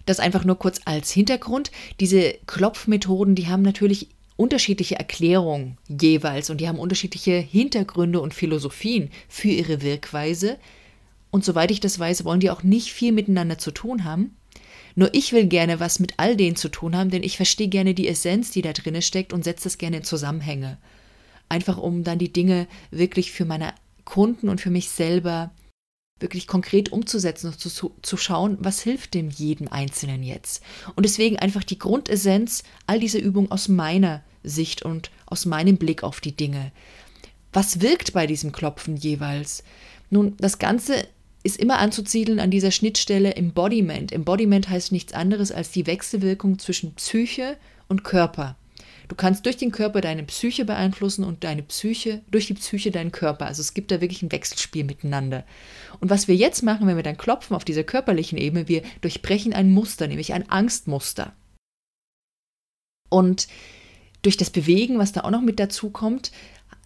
Das 0.05 0.19
einfach 0.19 0.43
nur 0.43 0.57
kurz 0.57 0.81
als 0.85 1.11
Hintergrund. 1.11 1.71
Diese 1.99 2.35
Klopfmethoden, 2.45 3.35
die 3.35 3.47
haben 3.47 3.61
natürlich 3.61 4.09
unterschiedliche 4.35 4.95
Erklärungen 4.95 5.77
jeweils 5.87 6.49
und 6.49 6.59
die 6.59 6.67
haben 6.67 6.79
unterschiedliche 6.79 7.33
Hintergründe 7.33 8.19
und 8.19 8.33
Philosophien 8.33 9.09
für 9.27 9.49
ihre 9.49 9.81
Wirkweise. 9.81 10.57
Und 11.31 11.45
soweit 11.45 11.71
ich 11.71 11.79
das 11.79 11.99
weiß, 11.99 12.25
wollen 12.25 12.39
die 12.39 12.49
auch 12.49 12.63
nicht 12.63 12.91
viel 12.91 13.11
miteinander 13.11 13.57
zu 13.57 13.71
tun 13.71 14.03
haben. 14.03 14.35
Nur 14.95 15.13
ich 15.13 15.33
will 15.33 15.47
gerne 15.47 15.79
was 15.79 15.99
mit 15.99 16.13
all 16.17 16.35
denen 16.35 16.55
zu 16.55 16.69
tun 16.69 16.95
haben, 16.95 17.09
denn 17.09 17.23
ich 17.23 17.37
verstehe 17.37 17.67
gerne 17.67 17.93
die 17.93 18.07
Essenz, 18.07 18.51
die 18.51 18.61
da 18.61 18.73
drin 18.73 19.01
steckt 19.01 19.33
und 19.33 19.43
setze 19.43 19.63
das 19.63 19.77
gerne 19.77 19.97
in 19.97 20.03
Zusammenhänge. 20.03 20.77
Einfach 21.49 21.77
um 21.77 22.03
dann 22.03 22.19
die 22.19 22.31
Dinge 22.31 22.67
wirklich 22.91 23.31
für 23.31 23.45
meine 23.45 23.73
Kunden 24.05 24.49
und 24.49 24.61
für 24.61 24.69
mich 24.69 24.89
selber 24.89 25.51
wirklich 26.19 26.47
konkret 26.47 26.91
umzusetzen 26.91 27.47
und 27.47 27.59
zu, 27.59 27.91
zu 28.01 28.17
schauen, 28.17 28.57
was 28.59 28.81
hilft 28.81 29.13
dem 29.13 29.29
jeden 29.29 29.67
Einzelnen 29.67 30.23
jetzt. 30.23 30.63
Und 30.95 31.03
deswegen 31.05 31.37
einfach 31.37 31.63
die 31.63 31.79
Grundessenz 31.79 32.63
all 32.87 32.99
dieser 32.99 33.19
Übungen 33.19 33.51
aus 33.51 33.67
meiner 33.67 34.23
Sicht 34.43 34.83
und 34.83 35.11
aus 35.25 35.45
meinem 35.45 35.77
Blick 35.77 36.03
auf 36.03 36.21
die 36.21 36.35
Dinge. 36.35 36.71
Was 37.51 37.81
wirkt 37.81 38.13
bei 38.13 38.25
diesem 38.25 38.51
Klopfen 38.51 38.95
jeweils? 38.95 39.63
Nun, 40.09 40.35
das 40.37 40.59
Ganze 40.59 41.07
ist 41.43 41.57
immer 41.57 41.79
anzusiedeln 41.79 42.39
an 42.39 42.51
dieser 42.51 42.71
Schnittstelle 42.71 43.35
Embodiment. 43.35 44.11
Embodiment 44.11 44.69
heißt 44.69 44.91
nichts 44.91 45.13
anderes 45.13 45.51
als 45.51 45.71
die 45.71 45.85
Wechselwirkung 45.85 46.57
zwischen 46.57 46.95
Psyche 46.95 47.57
und 47.89 48.03
Körper. 48.03 48.55
Du 49.13 49.17
kannst 49.17 49.45
durch 49.45 49.57
den 49.57 49.71
Körper 49.71 50.01
deine 50.01 50.23
Psyche 50.23 50.65
beeinflussen 50.65 51.23
und 51.23 51.43
deine 51.43 51.61
Psyche, 51.61 52.23
durch 52.31 52.47
die 52.47 52.55
Psyche 52.55 52.89
deinen 52.89 53.11
Körper. 53.11 53.45
Also 53.45 53.61
es 53.61 53.75
gibt 53.75 53.91
da 53.91 54.01
wirklich 54.01 54.23
ein 54.23 54.31
Wechselspiel 54.31 54.83
miteinander. 54.83 55.45
Und 55.99 56.09
was 56.09 56.27
wir 56.27 56.35
jetzt 56.35 56.63
machen, 56.63 56.87
wenn 56.87 56.95
wir 56.95 57.03
dann 57.03 57.15
klopfen 57.15 57.55
auf 57.55 57.63
dieser 57.63 57.83
körperlichen 57.83 58.39
Ebene, 58.39 58.67
wir 58.67 58.81
durchbrechen 59.01 59.53
ein 59.53 59.71
Muster, 59.71 60.07
nämlich 60.07 60.33
ein 60.33 60.49
Angstmuster. 60.49 61.35
Und 63.09 63.47
durch 64.23 64.35
das 64.35 64.49
Bewegen, 64.49 64.97
was 64.97 65.11
da 65.11 65.21
auch 65.21 65.29
noch 65.29 65.41
mit 65.41 65.59
dazu 65.59 65.91
kommt, 65.91 66.31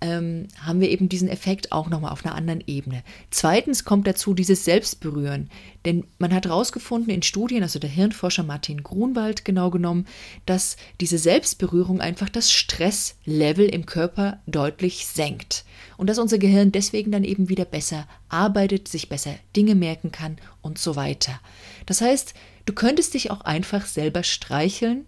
ähm, 0.02 0.48
haben 0.62 0.80
wir 0.80 0.90
eben 0.90 1.10
diesen 1.10 1.28
Effekt 1.28 1.72
auch 1.72 1.90
nochmal 1.90 2.12
auf 2.12 2.26
einer 2.26 2.36
anderen 2.36 2.64
Ebene. 2.68 3.04
Zweitens 3.32 3.84
kommt 3.84 4.08
dazu 4.08 4.34
dieses 4.34 4.66
Selbstberühren. 4.66 5.50
Denn 5.86 6.06
man 6.20 6.34
hat 6.34 6.46
herausgefunden 6.46 7.14
in 7.14 7.24
Studien, 7.24 7.64
also 7.64 7.80
der 7.80 7.90
Hirnforscher 7.90 8.44
Martin 8.44 8.84
Grunwald 8.84 9.46
genau 9.46 9.70
genommen, 9.70 10.06
dass 10.46 10.78
diese 11.02 11.18
Selbstberührung 11.18 12.02
einfach 12.02 12.30
das 12.30 12.52
Stresslevel 12.52 13.68
im 13.68 13.86
Körper 13.86 14.40
deutlich 14.46 15.08
senkt. 15.08 15.66
Und 15.98 16.08
dass 16.08 16.20
unser 16.20 16.38
Gehirn 16.38 16.72
deswegen 16.72 17.12
dann 17.12 17.24
eben 17.24 17.50
wieder 17.50 17.66
besser 17.66 18.08
arbeitet, 18.30 18.88
sich 18.88 19.10
besser 19.10 19.36
Dinge 19.56 19.76
merken 19.76 20.12
kann 20.12 20.38
und 20.62 20.78
so 20.78 20.96
weiter. 20.96 21.40
Das 21.86 22.02
heißt, 22.02 22.34
Du 22.68 22.74
könntest 22.74 23.14
dich 23.14 23.32
auch 23.32 23.42
einfach 23.42 23.86
selber 23.86 24.24
streicheln 24.24 25.06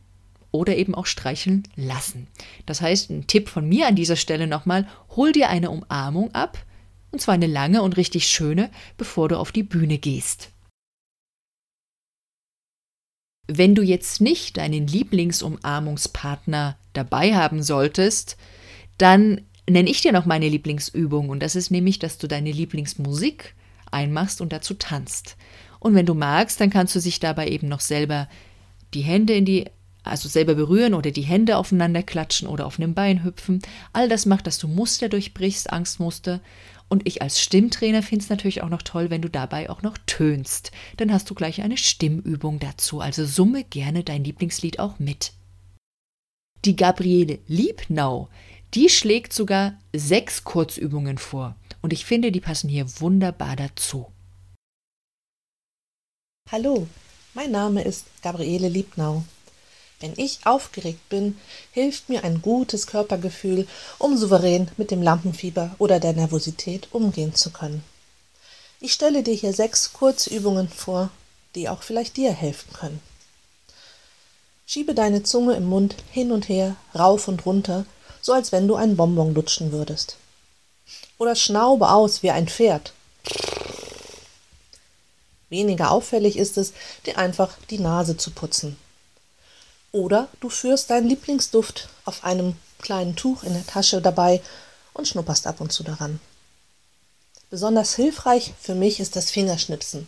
oder 0.51 0.75
eben 0.75 0.95
auch 0.95 1.05
streicheln 1.05 1.63
lassen. 1.75 2.27
Das 2.65 2.81
heißt, 2.81 3.09
ein 3.09 3.27
Tipp 3.27 3.49
von 3.49 3.67
mir 3.67 3.87
an 3.87 3.95
dieser 3.95 4.15
Stelle 4.15 4.47
nochmal, 4.47 4.87
hol 5.15 5.31
dir 5.31 5.49
eine 5.49 5.69
Umarmung 5.69 6.33
ab, 6.33 6.57
und 7.11 7.21
zwar 7.21 7.35
eine 7.35 7.47
lange 7.47 7.81
und 7.81 7.97
richtig 7.97 8.27
schöne, 8.27 8.69
bevor 8.97 9.29
du 9.29 9.37
auf 9.37 9.51
die 9.51 9.63
Bühne 9.63 9.97
gehst. 9.97 10.51
Wenn 13.47 13.73
du 13.73 13.81
jetzt 13.81 14.21
nicht 14.21 14.57
deinen 14.57 14.85
Lieblingsumarmungspartner 14.85 16.77
dabei 16.93 17.35
haben 17.35 17.63
solltest, 17.63 18.37
dann 18.99 19.41
nenne 19.67 19.89
ich 19.89 20.01
dir 20.01 20.11
noch 20.11 20.25
meine 20.25 20.49
Lieblingsübung 20.49 21.29
und 21.29 21.39
das 21.41 21.55
ist 21.55 21.71
nämlich, 21.71 21.97
dass 21.97 22.19
du 22.19 22.27
deine 22.27 22.51
Lieblingsmusik 22.51 23.55
einmachst 23.91 24.41
und 24.41 24.53
dazu 24.53 24.75
tanzt. 24.75 25.35
Und 25.79 25.95
wenn 25.95 26.05
du 26.05 26.13
magst, 26.13 26.59
dann 26.59 26.69
kannst 26.69 26.95
du 26.95 26.99
sich 26.99 27.19
dabei 27.19 27.47
eben 27.47 27.67
noch 27.67 27.79
selber 27.79 28.27
die 28.93 29.01
Hände 29.01 29.33
in 29.33 29.45
die, 29.45 29.65
also 30.09 30.27
selber 30.29 30.55
berühren 30.55 30.93
oder 30.93 31.11
die 31.11 31.21
Hände 31.21 31.57
aufeinander 31.57 32.03
klatschen 32.03 32.47
oder 32.47 32.65
auf 32.65 32.79
einem 32.79 32.93
Bein 32.93 33.23
hüpfen. 33.23 33.61
All 33.93 34.09
das 34.09 34.25
macht, 34.25 34.47
dass 34.47 34.57
du 34.57 34.67
Muster 34.67 35.09
durchbrichst, 35.09 35.71
Angstmuster 35.71 36.41
und 36.89 37.07
ich 37.07 37.21
als 37.21 37.39
Stimmtrainer 37.39 38.01
finde 38.01 38.23
es 38.23 38.29
natürlich 38.29 38.63
auch 38.63 38.69
noch 38.69 38.81
toll, 38.81 39.11
wenn 39.11 39.21
du 39.21 39.29
dabei 39.29 39.69
auch 39.69 39.83
noch 39.83 39.97
tönst. 40.07 40.71
Dann 40.97 41.13
hast 41.13 41.29
du 41.29 41.35
gleich 41.35 41.61
eine 41.61 41.77
Stimmübung 41.77 42.59
dazu. 42.59 42.99
Also 42.99 43.25
summe 43.25 43.63
gerne 43.63 44.03
dein 44.03 44.23
Lieblingslied 44.23 44.79
auch 44.79 44.97
mit. 44.97 45.33
Die 46.65 46.75
Gabriele 46.75 47.39
Liebnau, 47.47 48.27
die 48.73 48.89
schlägt 48.89 49.33
sogar 49.33 49.75
sechs 49.93 50.43
Kurzübungen 50.43 51.19
vor. 51.19 51.55
Und 51.81 51.93
ich 51.93 52.05
finde, 52.05 52.31
die 52.31 52.41
passen 52.41 52.69
hier 52.69 52.85
wunderbar 52.99 53.55
dazu. 53.55 54.11
Hallo, 56.51 56.87
mein 57.35 57.51
Name 57.51 57.83
ist 57.83 58.07
Gabriele 58.23 58.67
Liebnau. 58.67 59.23
Wenn 59.99 60.13
ich 60.15 60.39
aufgeregt 60.45 61.09
bin, 61.09 61.37
hilft 61.71 62.07
mir 62.07 62.23
ein 62.23 62.41
gutes 62.41 62.87
Körpergefühl, 62.87 63.67
um 63.97 64.17
souverän 64.17 64.69
mit 64.77 64.91
dem 64.91 65.01
Lampenfieber 65.01 65.75
oder 65.77 65.99
der 65.99 66.13
Nervosität 66.13 66.87
umgehen 66.91 67.35
zu 67.35 67.51
können. 67.51 67.83
Ich 68.79 68.93
stelle 68.93 69.23
dir 69.23 69.33
hier 69.33 69.53
sechs 69.53 69.91
Kurzübungen 69.91 70.69
vor, 70.69 71.09
die 71.55 71.67
auch 71.67 71.83
vielleicht 71.83 72.15
dir 72.15 72.31
helfen 72.31 72.71
können. 72.73 73.01
Schiebe 74.65 74.93
deine 74.93 75.23
Zunge 75.23 75.55
im 75.55 75.65
Mund 75.65 75.95
hin 76.11 76.31
und 76.31 76.47
her, 76.47 76.77
rauf 76.97 77.27
und 77.27 77.45
runter, 77.45 77.85
so 78.21 78.31
als 78.31 78.51
wenn 78.53 78.67
du 78.67 78.75
ein 78.75 78.95
Bonbon 78.95 79.33
lutschen 79.33 79.73
würdest. 79.73 80.15
Oder 81.17 81.35
schnaube 81.35 81.89
aus 81.89 82.23
wie 82.23 82.31
ein 82.31 82.47
Pferd. 82.47 82.93
Weniger 85.49 85.91
auffällig 85.91 86.37
ist 86.37 86.57
es, 86.57 86.71
dir 87.05 87.17
einfach 87.17 87.57
die 87.69 87.79
Nase 87.79 88.15
zu 88.15 88.31
putzen. 88.31 88.77
Oder 89.91 90.27
du 90.39 90.49
führst 90.49 90.89
deinen 90.89 91.09
Lieblingsduft 91.09 91.89
auf 92.05 92.23
einem 92.23 92.55
kleinen 92.79 93.15
Tuch 93.15 93.43
in 93.43 93.53
der 93.53 93.65
Tasche 93.65 94.01
dabei 94.01 94.41
und 94.93 95.07
schnupperst 95.07 95.47
ab 95.47 95.61
und 95.61 95.71
zu 95.71 95.83
daran. 95.83 96.19
Besonders 97.49 97.95
hilfreich 97.95 98.53
für 98.61 98.75
mich 98.75 98.99
ist 98.99 99.15
das 99.15 99.31
Fingerschnipsen. 99.31 100.07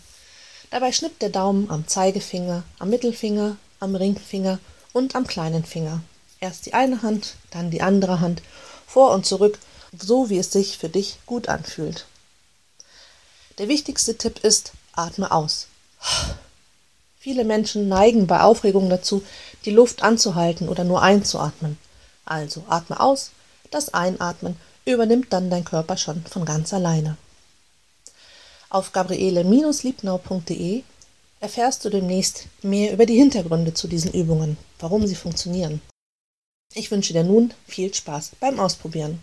Dabei 0.69 0.91
schnippt 0.91 1.21
der 1.21 1.29
Daumen 1.29 1.69
am 1.69 1.87
Zeigefinger, 1.87 2.63
am 2.79 2.89
Mittelfinger, 2.89 3.57
am 3.79 3.95
Ringfinger 3.95 4.59
und 4.93 5.15
am 5.15 5.25
kleinen 5.25 5.65
Finger. 5.65 6.01
Erst 6.39 6.65
die 6.65 6.73
eine 6.73 7.01
Hand, 7.01 7.35
dann 7.49 7.71
die 7.71 7.81
andere 7.81 8.19
Hand, 8.19 8.41
vor 8.87 9.11
und 9.11 9.25
zurück, 9.25 9.57
so 9.99 10.29
wie 10.29 10.37
es 10.37 10.51
sich 10.51 10.77
für 10.77 10.89
dich 10.89 11.17
gut 11.25 11.49
anfühlt. 11.49 12.05
Der 13.57 13.67
wichtigste 13.67 14.17
Tipp 14.17 14.39
ist, 14.43 14.71
atme 14.93 15.31
aus. 15.31 15.67
Viele 17.19 17.43
Menschen 17.43 17.87
neigen 17.87 18.25
bei 18.25 18.41
Aufregung 18.41 18.89
dazu, 18.89 19.23
die 19.65 19.71
Luft 19.71 20.03
anzuhalten 20.03 20.69
oder 20.69 20.83
nur 20.83 21.01
einzuatmen. 21.01 21.77
Also 22.25 22.63
atme 22.67 22.99
aus, 22.99 23.31
das 23.69 23.93
Einatmen 23.93 24.57
übernimmt 24.85 25.31
dann 25.33 25.49
dein 25.49 25.65
Körper 25.65 25.97
schon 25.97 26.23
von 26.25 26.45
ganz 26.45 26.73
alleine. 26.73 27.17
Auf 28.69 28.91
gabriele-liebnau.de 28.91 30.83
erfährst 31.39 31.83
du 31.83 31.89
demnächst 31.89 32.47
mehr 32.61 32.93
über 32.93 33.05
die 33.05 33.17
Hintergründe 33.17 33.73
zu 33.73 33.87
diesen 33.87 34.13
Übungen, 34.13 34.57
warum 34.79 35.05
sie 35.07 35.15
funktionieren. 35.15 35.81
Ich 36.73 36.89
wünsche 36.89 37.13
dir 37.13 37.23
nun 37.23 37.53
viel 37.67 37.93
Spaß 37.93 38.31
beim 38.39 38.59
Ausprobieren. 38.59 39.19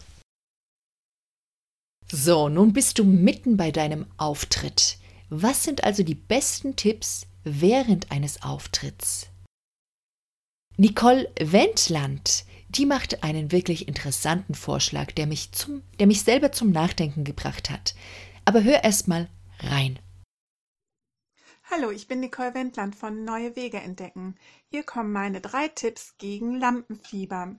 So, 2.11 2.49
nun 2.49 2.73
bist 2.73 2.99
du 2.99 3.05
mitten 3.05 3.57
bei 3.57 3.71
deinem 3.71 4.07
Auftritt. 4.17 4.99
Was 5.31 5.65
sind 5.65 5.85
also 5.85 6.03
die 6.03 6.15
besten 6.15 6.77
Tipps, 6.77 7.27
während 7.45 8.11
eines 8.11 8.43
Auftritts. 8.43 9.27
Nicole 10.81 11.29
Wendland, 11.41 12.45
die 12.69 12.87
macht 12.87 13.25
einen 13.25 13.51
wirklich 13.51 13.88
interessanten 13.88 14.55
Vorschlag, 14.55 15.11
der 15.11 15.27
mich, 15.27 15.51
zum, 15.51 15.83
der 15.99 16.07
mich 16.07 16.23
selber 16.23 16.53
zum 16.53 16.71
Nachdenken 16.71 17.25
gebracht 17.25 17.69
hat. 17.69 17.97
Aber 18.45 18.62
hör 18.62 18.85
erst 18.85 19.09
mal 19.09 19.29
rein. 19.59 19.99
Hallo, 21.69 21.91
ich 21.91 22.07
bin 22.07 22.21
Nicole 22.21 22.55
Wendland 22.55 22.95
von 22.95 23.25
Neue 23.25 23.57
Wege 23.57 23.79
entdecken. 23.79 24.37
Hier 24.71 24.85
kommen 24.85 25.11
meine 25.11 25.41
drei 25.41 25.67
Tipps 25.67 26.14
gegen 26.17 26.61
Lampenfieber. 26.61 27.57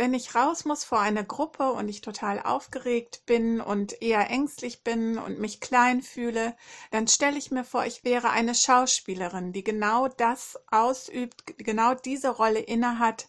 Wenn 0.00 0.14
ich 0.14 0.34
raus 0.34 0.64
muss 0.64 0.82
vor 0.82 1.00
einer 1.00 1.24
Gruppe 1.24 1.72
und 1.72 1.90
ich 1.90 2.00
total 2.00 2.40
aufgeregt 2.40 3.20
bin 3.26 3.60
und 3.60 4.00
eher 4.00 4.30
ängstlich 4.30 4.82
bin 4.82 5.18
und 5.18 5.38
mich 5.38 5.60
klein 5.60 6.00
fühle, 6.00 6.56
dann 6.90 7.06
stelle 7.06 7.36
ich 7.36 7.50
mir 7.50 7.64
vor, 7.64 7.84
ich 7.84 8.02
wäre 8.02 8.30
eine 8.30 8.54
Schauspielerin, 8.54 9.52
die 9.52 9.62
genau 9.62 10.08
das 10.08 10.58
ausübt, 10.70 11.44
genau 11.58 11.92
diese 11.92 12.30
Rolle 12.30 12.60
innehat, 12.60 13.28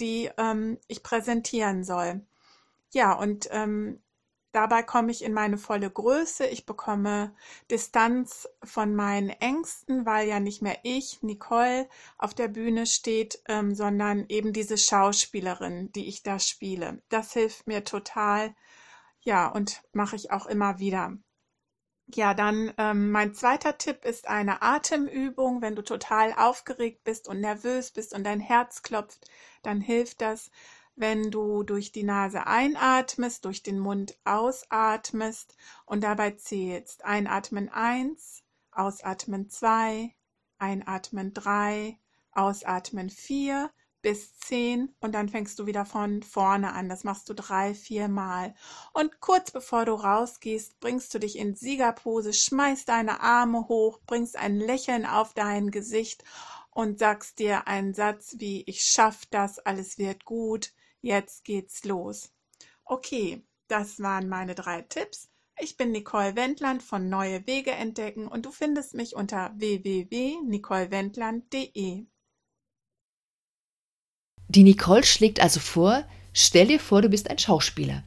die 0.00 0.30
ähm, 0.38 0.78
ich 0.86 1.02
präsentieren 1.02 1.84
soll. 1.84 2.22
Ja, 2.90 3.12
und 3.12 3.50
ähm, 3.50 4.00
Dabei 4.58 4.82
komme 4.82 5.12
ich 5.12 5.22
in 5.22 5.34
meine 5.34 5.56
volle 5.56 5.88
Größe. 5.88 6.44
Ich 6.48 6.66
bekomme 6.66 7.32
Distanz 7.70 8.48
von 8.64 8.92
meinen 8.92 9.28
Ängsten, 9.30 10.04
weil 10.04 10.26
ja 10.26 10.40
nicht 10.40 10.62
mehr 10.62 10.80
ich, 10.82 11.22
Nicole, 11.22 11.88
auf 12.16 12.34
der 12.34 12.48
Bühne 12.48 12.84
steht, 12.86 13.40
ähm, 13.46 13.76
sondern 13.76 14.26
eben 14.28 14.52
diese 14.52 14.76
Schauspielerin, 14.76 15.92
die 15.92 16.08
ich 16.08 16.24
da 16.24 16.40
spiele. 16.40 17.00
Das 17.08 17.34
hilft 17.34 17.68
mir 17.68 17.84
total. 17.84 18.52
Ja, 19.20 19.46
und 19.46 19.80
mache 19.92 20.16
ich 20.16 20.32
auch 20.32 20.46
immer 20.46 20.80
wieder. 20.80 21.16
Ja, 22.12 22.34
dann 22.34 22.74
ähm, 22.78 23.12
mein 23.12 23.34
zweiter 23.34 23.78
Tipp 23.78 24.04
ist 24.04 24.26
eine 24.26 24.60
Atemübung. 24.60 25.62
Wenn 25.62 25.76
du 25.76 25.82
total 25.82 26.32
aufgeregt 26.32 27.04
bist 27.04 27.28
und 27.28 27.40
nervös 27.40 27.92
bist 27.92 28.12
und 28.12 28.24
dein 28.24 28.40
Herz 28.40 28.82
klopft, 28.82 29.30
dann 29.62 29.80
hilft 29.80 30.20
das, 30.20 30.50
wenn 30.98 31.30
du 31.30 31.62
durch 31.62 31.92
die 31.92 32.02
Nase 32.02 32.46
einatmest, 32.46 33.44
durch 33.44 33.62
den 33.62 33.78
Mund 33.78 34.16
ausatmest 34.24 35.56
und 35.86 36.02
dabei 36.02 36.32
zählst. 36.32 37.04
Einatmen 37.04 37.68
eins, 37.68 38.42
ausatmen 38.72 39.48
zwei, 39.48 40.14
einatmen 40.58 41.34
drei, 41.34 41.98
ausatmen 42.32 43.10
vier 43.10 43.70
bis 44.00 44.38
zehn 44.38 44.94
und 45.00 45.12
dann 45.12 45.28
fängst 45.28 45.58
du 45.58 45.66
wieder 45.66 45.84
von 45.84 46.22
vorne 46.22 46.72
an. 46.72 46.88
Das 46.88 47.04
machst 47.04 47.28
du 47.28 47.34
drei, 47.34 47.74
vier 47.74 48.08
Mal. 48.08 48.54
Und 48.92 49.20
kurz 49.20 49.50
bevor 49.50 49.84
du 49.84 49.92
rausgehst, 49.94 50.78
bringst 50.80 51.12
du 51.14 51.18
dich 51.18 51.36
in 51.36 51.54
Siegerpose, 51.54 52.32
schmeißt 52.32 52.88
deine 52.88 53.20
Arme 53.20 53.68
hoch, 53.68 53.98
bringst 54.06 54.36
ein 54.36 54.58
Lächeln 54.58 55.04
auf 55.04 55.34
dein 55.34 55.70
Gesicht 55.70 56.24
und 56.70 56.98
sagst 56.98 57.40
dir 57.40 57.66
einen 57.66 57.92
Satz 57.92 58.36
wie 58.38 58.62
ich 58.66 58.82
schaff 58.82 59.26
das, 59.26 59.58
alles 59.58 59.98
wird 59.98 60.24
gut, 60.24 60.72
Jetzt 61.00 61.44
geht's 61.44 61.84
los. 61.84 62.32
Okay, 62.84 63.42
das 63.68 64.00
waren 64.00 64.28
meine 64.28 64.54
drei 64.54 64.82
Tipps. 64.82 65.30
Ich 65.60 65.76
bin 65.76 65.90
Nicole 65.92 66.36
Wendland 66.36 66.82
von 66.82 67.08
Neue 67.08 67.46
Wege 67.46 67.70
entdecken 67.72 68.28
und 68.28 68.44
du 68.46 68.52
findest 68.52 68.94
mich 68.94 69.16
unter 69.16 69.52
www.nicolewendland.de. 69.56 72.06
Die 74.50 74.62
Nicole 74.62 75.04
schlägt 75.04 75.40
also 75.40 75.60
vor, 75.60 76.08
stell 76.32 76.68
dir 76.68 76.80
vor, 76.80 77.02
du 77.02 77.08
bist 77.08 77.28
ein 77.28 77.38
Schauspieler. 77.38 78.04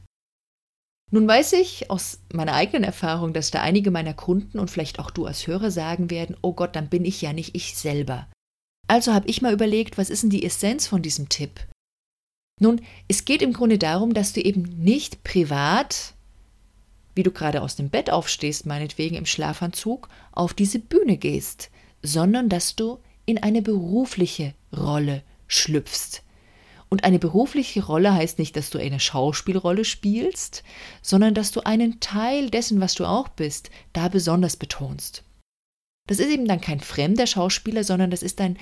Nun 1.12 1.28
weiß 1.28 1.52
ich 1.52 1.90
aus 1.90 2.20
meiner 2.32 2.54
eigenen 2.54 2.84
Erfahrung, 2.84 3.34
dass 3.34 3.50
da 3.50 3.60
einige 3.60 3.90
meiner 3.90 4.14
Kunden 4.14 4.58
und 4.58 4.70
vielleicht 4.70 4.98
auch 4.98 5.10
du 5.10 5.26
als 5.26 5.46
Hörer 5.46 5.70
sagen 5.70 6.10
werden, 6.10 6.36
oh 6.40 6.54
Gott, 6.54 6.74
dann 6.74 6.88
bin 6.88 7.04
ich 7.04 7.20
ja 7.20 7.34
nicht 7.34 7.54
ich 7.54 7.76
selber. 7.76 8.28
Also 8.88 9.12
habe 9.12 9.28
ich 9.28 9.42
mal 9.42 9.52
überlegt, 9.52 9.98
was 9.98 10.08
ist 10.08 10.22
denn 10.22 10.30
die 10.30 10.44
Essenz 10.44 10.86
von 10.86 11.02
diesem 11.02 11.28
Tipp? 11.28 11.60
Nun, 12.62 12.80
es 13.08 13.24
geht 13.24 13.42
im 13.42 13.52
Grunde 13.52 13.76
darum, 13.76 14.14
dass 14.14 14.32
du 14.32 14.40
eben 14.40 14.62
nicht 14.62 15.24
privat, 15.24 16.14
wie 17.16 17.24
du 17.24 17.32
gerade 17.32 17.60
aus 17.60 17.74
dem 17.74 17.90
Bett 17.90 18.08
aufstehst, 18.08 18.66
meinetwegen 18.66 19.16
im 19.16 19.26
Schlafanzug, 19.26 20.08
auf 20.30 20.54
diese 20.54 20.78
Bühne 20.78 21.16
gehst, 21.16 21.72
sondern 22.02 22.48
dass 22.48 22.76
du 22.76 23.00
in 23.26 23.42
eine 23.42 23.62
berufliche 23.62 24.54
Rolle 24.72 25.24
schlüpfst. 25.48 26.22
Und 26.88 27.02
eine 27.02 27.18
berufliche 27.18 27.84
Rolle 27.84 28.14
heißt 28.14 28.38
nicht, 28.38 28.54
dass 28.54 28.70
du 28.70 28.78
eine 28.78 29.00
Schauspielrolle 29.00 29.84
spielst, 29.84 30.62
sondern 31.02 31.34
dass 31.34 31.50
du 31.50 31.62
einen 31.62 31.98
Teil 31.98 32.48
dessen, 32.48 32.80
was 32.80 32.94
du 32.94 33.06
auch 33.06 33.26
bist, 33.26 33.70
da 33.92 34.06
besonders 34.06 34.56
betonst. 34.56 35.24
Das 36.06 36.20
ist 36.20 36.30
eben 36.30 36.46
dann 36.46 36.60
kein 36.60 36.78
fremder 36.78 37.26
Schauspieler, 37.26 37.82
sondern 37.82 38.12
das 38.12 38.22
ist 38.22 38.38
dein, 38.38 38.56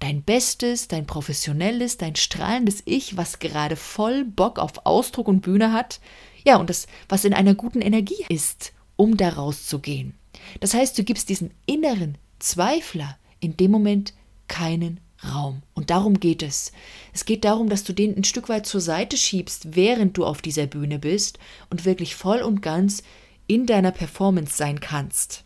dein 0.00 0.22
bestes, 0.22 0.88
dein 0.88 1.06
professionelles, 1.06 1.96
dein 1.96 2.16
strahlendes 2.16 2.82
Ich, 2.84 3.16
was 3.16 3.38
gerade 3.38 3.76
voll 3.76 4.24
Bock 4.24 4.58
auf 4.58 4.84
Ausdruck 4.84 5.28
und 5.28 5.42
Bühne 5.42 5.72
hat. 5.72 6.00
Ja, 6.44 6.56
und 6.56 6.68
das, 6.68 6.86
was 7.08 7.24
in 7.24 7.34
einer 7.34 7.54
guten 7.54 7.80
Energie 7.80 8.24
ist, 8.28 8.72
um 8.96 9.16
da 9.16 9.28
rauszugehen. 9.28 10.14
Das 10.60 10.74
heißt, 10.74 10.98
du 10.98 11.04
gibst 11.04 11.28
diesem 11.28 11.50
inneren 11.66 12.18
Zweifler 12.38 13.18
in 13.40 13.56
dem 13.56 13.70
Moment 13.70 14.14
keinen 14.48 15.00
Raum. 15.22 15.62
Und 15.74 15.90
darum 15.90 16.18
geht 16.18 16.42
es. 16.42 16.72
Es 17.12 17.24
geht 17.24 17.44
darum, 17.44 17.68
dass 17.68 17.84
du 17.84 17.92
den 17.92 18.16
ein 18.16 18.24
Stück 18.24 18.48
weit 18.48 18.66
zur 18.66 18.80
Seite 18.80 19.16
schiebst, 19.16 19.74
während 19.76 20.16
du 20.16 20.24
auf 20.24 20.40
dieser 20.40 20.66
Bühne 20.66 20.98
bist 20.98 21.38
und 21.68 21.84
wirklich 21.84 22.14
voll 22.14 22.40
und 22.40 22.62
ganz 22.62 23.02
in 23.46 23.66
deiner 23.66 23.90
Performance 23.90 24.56
sein 24.56 24.80
kannst. 24.80 25.44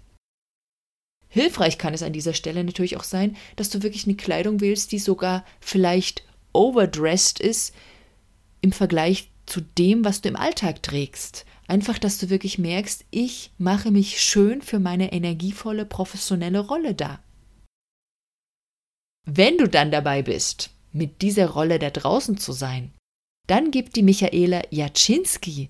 Hilfreich 1.35 1.79
kann 1.79 1.95
es 1.95 2.05
an 2.05 2.13
dieser 2.13 2.33
Stelle 2.33 2.63
natürlich 2.63 2.97
auch 2.97 3.03
sein, 3.03 3.37
dass 3.57 3.69
du 3.69 3.83
wirklich 3.83 4.07
eine 4.07 4.15
Kleidung 4.15 4.61
wählst, 4.61 4.93
die 4.93 5.01
sogar 5.01 5.45
vielleicht 5.59 6.23
overdressed 6.53 7.41
ist 7.41 7.75
im 8.61 8.71
Vergleich 8.71 9.33
zu 9.45 9.61
dem, 9.61 10.05
was 10.05 10.21
du 10.21 10.29
im 10.29 10.37
Alltag 10.37 10.85
trägst. 10.85 11.45
Einfach, 11.67 11.99
dass 11.99 12.19
du 12.19 12.31
wirklich 12.31 12.59
merkst, 12.59 13.05
ich 13.11 13.51
mache 13.59 13.91
mich 13.91 14.21
schön 14.21 14.63
für 14.63 14.79
meine 14.79 15.13
energievolle, 15.13 15.85
professionelle 15.85 16.61
Rolle 16.61 16.95
da. 16.95 17.19
Wenn 19.27 19.59
du 19.59 19.69
dann 19.69 19.91
dabei 19.91 20.23
bist, 20.23 20.71
mit 20.93 21.21
dieser 21.21 21.49
Rolle 21.49 21.81
da 21.81 21.91
draußen 21.91 22.39
zu 22.39 22.53
sein, 22.53 22.93
dann 23.49 23.73
gibt 23.73 23.97
die 23.97 24.05
Michaela 24.05 24.63
Jaczynski 24.71 25.69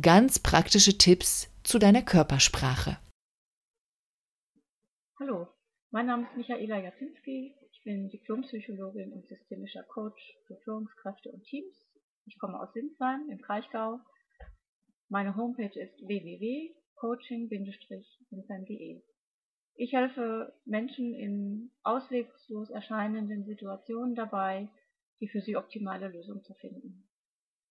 ganz 0.00 0.38
praktische 0.38 0.96
Tipps 0.98 1.48
zu 1.64 1.80
deiner 1.80 2.02
Körpersprache. 2.02 2.98
Hallo, 5.20 5.46
mein 5.92 6.06
Name 6.06 6.24
ist 6.24 6.36
Michaela 6.36 6.80
Jaczynski. 6.80 7.54
Ich 7.70 7.84
bin 7.84 8.08
Diplompsychologin 8.08 9.12
und 9.12 9.28
systemischer 9.28 9.84
Coach 9.84 10.20
für 10.44 10.56
Führungskräfte 10.64 11.30
und 11.30 11.44
Teams. 11.44 11.72
Ich 12.26 12.36
komme 12.36 12.58
aus 12.58 12.72
Sinsheim 12.72 13.30
im 13.30 13.40
Kraichgau. 13.40 14.00
Meine 15.08 15.36
Homepage 15.36 15.78
ist 15.78 16.04
www.coaching-sinsheim.de. 16.04 19.02
Ich 19.76 19.92
helfe 19.92 20.52
Menschen 20.64 21.14
in 21.14 21.70
ausweglos 21.84 22.70
erscheinenden 22.70 23.44
Situationen 23.44 24.16
dabei, 24.16 24.68
die 25.20 25.28
für 25.28 25.42
sie 25.42 25.56
optimale 25.56 26.08
Lösung 26.08 26.42
zu 26.42 26.54
finden. 26.54 27.08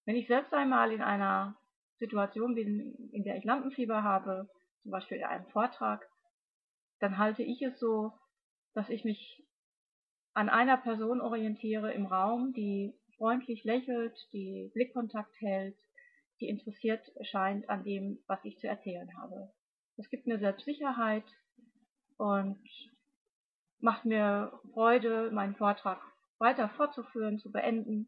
Wenn 0.06 0.15
ich 0.15 0.27
selbst 0.27 0.53
einmal 0.53 0.93
in 0.93 1.01
einer 1.01 1.58
Situation 1.99 2.56
bin, 2.56 3.10
in 3.12 3.25
der 3.25 3.36
ich 3.36 3.43
Lampenfieber 3.43 4.01
habe, 4.01 4.47
zum 4.84 4.91
Beispiel 4.91 5.17
in 5.17 5.25
einem 5.25 5.47
Vortrag, 5.47 6.08
dann 7.03 7.17
halte 7.17 7.43
ich 7.43 7.61
es 7.61 7.79
so, 7.79 8.13
dass 8.73 8.89
ich 8.89 9.03
mich 9.03 9.45
an 10.33 10.49
einer 10.49 10.77
Person 10.77 11.21
orientiere 11.21 11.93
im 11.93 12.07
Raum, 12.07 12.53
die 12.53 12.93
freundlich 13.17 13.63
lächelt, 13.63 14.17
die 14.31 14.71
Blickkontakt 14.73 15.35
hält, 15.39 15.77
die 16.39 16.47
interessiert 16.47 17.11
scheint 17.21 17.69
an 17.69 17.83
dem, 17.83 18.23
was 18.25 18.43
ich 18.43 18.57
zu 18.57 18.67
erzählen 18.67 19.09
habe. 19.17 19.53
Das 19.97 20.09
gibt 20.09 20.25
mir 20.25 20.39
Selbstsicherheit, 20.39 21.25
und 22.17 22.57
macht 23.79 24.05
mir 24.05 24.59
Freude, 24.73 25.31
meinen 25.31 25.55
Vortrag 25.55 26.01
weiter 26.39 26.69
fortzuführen, 26.69 27.39
zu 27.39 27.51
beenden. 27.51 28.07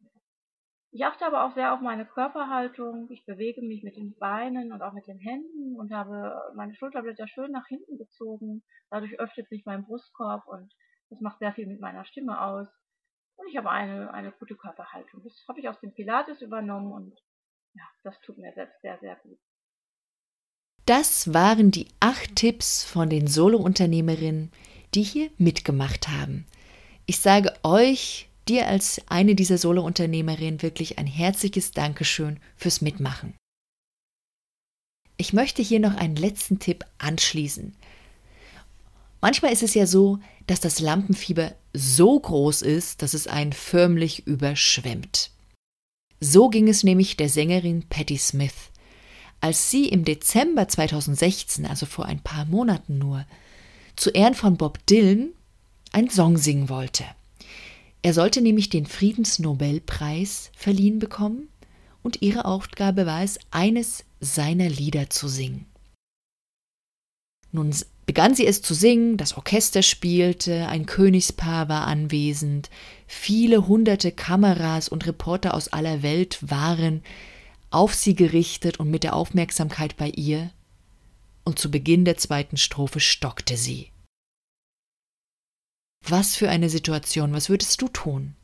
Ich 0.95 1.03
achte 1.03 1.25
aber 1.25 1.43
auch 1.43 1.53
sehr 1.55 1.73
auf 1.73 1.81
meine 1.81 2.05
Körperhaltung. 2.05 3.09
Ich 3.11 3.25
bewege 3.25 3.61
mich 3.61 3.83
mit 3.83 3.97
den 3.97 4.15
Beinen 4.17 4.71
und 4.71 4.81
auch 4.81 4.93
mit 4.93 5.05
den 5.07 5.19
Händen 5.19 5.77
und 5.77 5.91
habe 5.91 6.53
meine 6.55 6.73
Schulterblätter 6.73 7.27
schön 7.27 7.51
nach 7.51 7.67
hinten 7.67 7.97
gezogen. 7.97 8.63
Dadurch 8.89 9.19
öffnet 9.19 9.49
sich 9.49 9.65
mein 9.65 9.83
Brustkorb 9.83 10.47
und 10.47 10.73
das 11.09 11.19
macht 11.19 11.39
sehr 11.39 11.51
viel 11.51 11.67
mit 11.67 11.81
meiner 11.81 12.05
Stimme 12.05 12.39
aus. 12.39 12.69
Und 13.35 13.49
ich 13.49 13.57
habe 13.57 13.71
eine, 13.71 14.13
eine 14.13 14.31
gute 14.31 14.55
Körperhaltung. 14.55 15.21
Das 15.21 15.33
habe 15.49 15.59
ich 15.59 15.67
aus 15.67 15.77
dem 15.81 15.93
Pilates 15.93 16.41
übernommen 16.41 16.93
und 16.93 17.19
ja, 17.73 17.83
das 18.05 18.17
tut 18.21 18.37
mir 18.37 18.53
selbst 18.53 18.79
sehr, 18.79 18.97
sehr 18.99 19.17
gut. 19.17 19.37
Das 20.85 21.33
waren 21.33 21.71
die 21.71 21.89
acht 21.99 22.37
Tipps 22.37 22.85
von 22.85 23.09
den 23.09 23.27
Solo-Unternehmerinnen, 23.27 24.49
die 24.93 25.03
hier 25.03 25.29
mitgemacht 25.37 26.07
haben. 26.07 26.47
Ich 27.05 27.19
sage 27.19 27.51
euch, 27.63 28.29
dir 28.47 28.67
als 28.67 29.01
eine 29.07 29.35
dieser 29.35 29.57
Solo-Unternehmerinnen 29.57 30.61
wirklich 30.61 30.97
ein 30.97 31.07
herzliches 31.07 31.71
Dankeschön 31.71 32.39
fürs 32.55 32.81
Mitmachen. 32.81 33.33
Ich 35.17 35.33
möchte 35.33 35.61
hier 35.61 35.79
noch 35.79 35.95
einen 35.95 36.15
letzten 36.15 36.59
Tipp 36.59 36.85
anschließen. 36.97 37.75
Manchmal 39.21 39.53
ist 39.53 39.63
es 39.63 39.73
ja 39.73 39.87
so, 39.87 40.19
dass 40.45 40.59
das 40.59 40.79
Lampenfieber 40.79 41.53
so 41.73 42.19
groß 42.19 42.61
ist, 42.61 43.01
dass 43.01 43.13
es 43.13 43.27
einen 43.27 43.53
förmlich 43.53 44.27
überschwemmt. 44.27 45.31
So 46.19 46.49
ging 46.49 46.67
es 46.67 46.83
nämlich 46.83 47.17
der 47.17 47.29
Sängerin 47.29 47.85
Patti 47.89 48.17
Smith 48.17 48.71
als 49.45 49.69
sie 49.69 49.89
im 49.89 50.05
Dezember 50.05 50.67
2016, 50.67 51.67
also 51.67 51.85
vor 51.85 52.05
ein 52.05 52.19
paar 52.19 52.45
Monaten 52.45 52.97
nur, 52.97 53.25
zu 53.95 54.09
Ehren 54.09 54.33
von 54.33 54.57
Bob 54.57 54.83
Dylan 54.87 55.33
einen 55.91 56.09
Song 56.09 56.37
singen 56.37 56.67
wollte. 56.67 57.05
Er 58.05 58.13
sollte 58.13 58.39
nämlich 58.39 58.69
den 58.69 58.85
Friedensnobelpreis 58.85 60.51
verliehen 60.55 60.99
bekommen 60.99 61.49
und 62.03 62.21
ihre 62.21 62.45
Aufgabe 62.45 63.07
war 63.07 63.23
es, 63.23 63.39
eines 63.49 64.05
seiner 64.19 64.69
Lieder 64.69 65.09
zu 65.09 65.27
singen. 65.27 65.65
Nun 67.51 67.75
begann 68.05 68.35
sie 68.35 68.45
es 68.45 68.61
zu 68.61 68.75
singen, 68.75 69.17
das 69.17 69.35
Orchester 69.35 69.81
spielte, 69.81 70.67
ein 70.67 70.85
Königspaar 70.85 71.67
war 71.67 71.87
anwesend, 71.87 72.69
viele 73.07 73.65
hunderte 73.65 74.11
Kameras 74.11 74.87
und 74.87 75.07
Reporter 75.07 75.55
aus 75.55 75.69
aller 75.69 76.03
Welt 76.03 76.37
waren 76.47 77.01
auf 77.71 77.95
sie 77.95 78.13
gerichtet 78.13 78.79
und 78.79 78.91
mit 78.91 79.01
der 79.01 79.15
Aufmerksamkeit 79.15 79.97
bei 79.97 80.09
ihr, 80.09 80.51
und 81.43 81.57
zu 81.57 81.71
Beginn 81.71 82.05
der 82.05 82.17
zweiten 82.17 82.57
Strophe 82.57 82.99
stockte 82.99 83.57
sie. 83.57 83.89
Was 86.07 86.35
für 86.35 86.49
eine 86.49 86.69
Situation, 86.69 87.33
was 87.33 87.49
würdest 87.49 87.81
du 87.81 87.87
tun? 87.87 88.35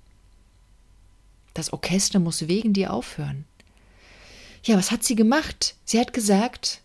Das 1.53 1.71
Orchester 1.71 2.19
muss 2.19 2.47
wegen 2.47 2.73
dir 2.73 2.91
aufhören. 2.91 3.45
Ja, 4.63 4.77
was 4.77 4.89
hat 4.89 5.03
sie 5.03 5.15
gemacht? 5.15 5.75
Sie 5.85 5.99
hat 5.99 6.13
gesagt, 6.13 6.81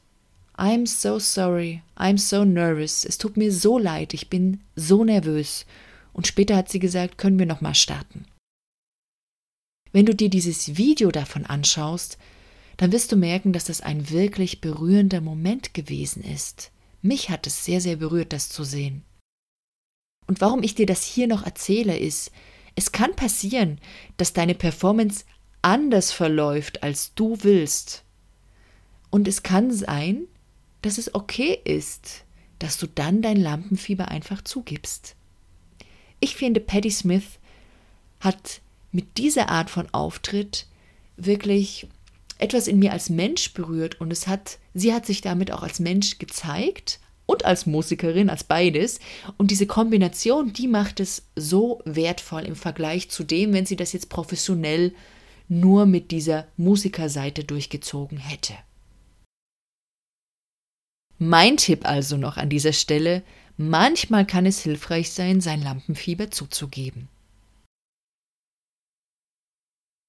I'm 0.56 0.86
so 0.86 1.18
sorry, 1.18 1.82
I'm 1.96 2.18
so 2.18 2.44
nervous, 2.44 3.04
es 3.04 3.16
tut 3.16 3.36
mir 3.36 3.52
so 3.52 3.78
leid, 3.78 4.12
ich 4.12 4.28
bin 4.28 4.60
so 4.74 5.04
nervös. 5.04 5.64
Und 6.12 6.26
später 6.26 6.56
hat 6.56 6.70
sie 6.70 6.78
gesagt, 6.78 7.16
können 7.16 7.38
wir 7.38 7.46
nochmal 7.46 7.74
starten. 7.74 8.26
Wenn 9.92 10.06
du 10.06 10.14
dir 10.14 10.28
dieses 10.28 10.76
Video 10.76 11.10
davon 11.10 11.46
anschaust, 11.46 12.18
dann 12.76 12.92
wirst 12.92 13.12
du 13.12 13.16
merken, 13.16 13.54
dass 13.54 13.64
das 13.64 13.80
ein 13.80 14.10
wirklich 14.10 14.60
berührender 14.60 15.22
Moment 15.22 15.72
gewesen 15.72 16.22
ist. 16.22 16.70
Mich 17.00 17.30
hat 17.30 17.46
es 17.46 17.64
sehr, 17.64 17.80
sehr 17.80 17.96
berührt, 17.96 18.34
das 18.34 18.50
zu 18.50 18.64
sehen. 18.64 19.04
Und 20.26 20.40
warum 20.40 20.62
ich 20.62 20.74
dir 20.74 20.86
das 20.86 21.04
hier 21.04 21.26
noch 21.26 21.44
erzähle, 21.44 21.96
ist, 21.96 22.30
es 22.74 22.92
kann 22.92 23.14
passieren, 23.16 23.78
dass 24.16 24.32
deine 24.32 24.54
Performance 24.54 25.24
anders 25.62 26.12
verläuft, 26.12 26.82
als 26.82 27.14
du 27.14 27.38
willst. 27.42 28.04
Und 29.10 29.28
es 29.28 29.42
kann 29.42 29.72
sein, 29.72 30.26
dass 30.82 30.98
es 30.98 31.14
okay 31.14 31.58
ist, 31.64 32.24
dass 32.58 32.78
du 32.78 32.86
dann 32.86 33.22
dein 33.22 33.36
Lampenfieber 33.36 34.08
einfach 34.08 34.42
zugibst. 34.42 35.16
Ich 36.20 36.36
finde, 36.36 36.60
Patti 36.60 36.90
Smith 36.90 37.38
hat 38.20 38.60
mit 38.92 39.18
dieser 39.18 39.48
Art 39.48 39.70
von 39.70 39.92
Auftritt 39.92 40.66
wirklich 41.16 41.86
etwas 42.38 42.68
in 42.68 42.78
mir 42.78 42.92
als 42.92 43.10
Mensch 43.10 43.54
berührt 43.54 44.00
und 44.00 44.12
es 44.12 44.26
hat, 44.26 44.58
sie 44.74 44.92
hat 44.92 45.06
sich 45.06 45.20
damit 45.20 45.50
auch 45.50 45.62
als 45.62 45.80
Mensch 45.80 46.18
gezeigt 46.18 47.00
und 47.26 47.44
als 47.44 47.66
Musikerin, 47.66 48.30
als 48.30 48.44
beides. 48.44 49.00
Und 49.36 49.50
diese 49.50 49.66
Kombination, 49.66 50.52
die 50.52 50.68
macht 50.68 51.00
es 51.00 51.26
so 51.34 51.82
wertvoll 51.84 52.42
im 52.42 52.56
Vergleich 52.56 53.10
zu 53.10 53.24
dem, 53.24 53.52
wenn 53.52 53.66
sie 53.66 53.76
das 53.76 53.92
jetzt 53.92 54.08
professionell 54.08 54.94
nur 55.48 55.86
mit 55.86 56.10
dieser 56.10 56.46
Musikerseite 56.56 57.44
durchgezogen 57.44 58.18
hätte. 58.18 58.54
Mein 61.18 61.56
Tipp 61.56 61.86
also 61.86 62.16
noch 62.16 62.36
an 62.36 62.50
dieser 62.50 62.72
Stelle, 62.72 63.22
manchmal 63.56 64.26
kann 64.26 64.44
es 64.44 64.60
hilfreich 64.60 65.10
sein, 65.10 65.40
sein 65.40 65.62
Lampenfieber 65.62 66.30
zuzugeben. 66.30 67.08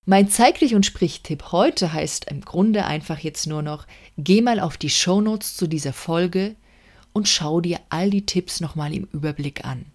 Mein 0.05 0.29
Zeig 0.29 0.59
dich 0.59 0.73
und 0.73 0.85
sprich-Tipp 0.85 1.51
heute 1.51 1.91
heißt 1.91 2.31
im 2.31 2.41
Grunde 2.41 2.85
einfach 2.85 3.19
jetzt 3.19 3.45
nur 3.45 3.61
noch, 3.61 3.85
geh 4.17 4.41
mal 4.41 4.59
auf 4.59 4.77
die 4.77 4.89
Shownotes 4.89 5.57
zu 5.57 5.67
dieser 5.67 5.91
Folge 5.91 6.55
und 7.17 7.27
schau 7.27 7.59
dir 7.61 7.79
all 7.89 8.11
die 8.11 8.27
Tipps 8.27 8.61
nochmal 8.61 8.93
im 8.93 9.07
Überblick 9.11 9.65
an. 9.65 9.87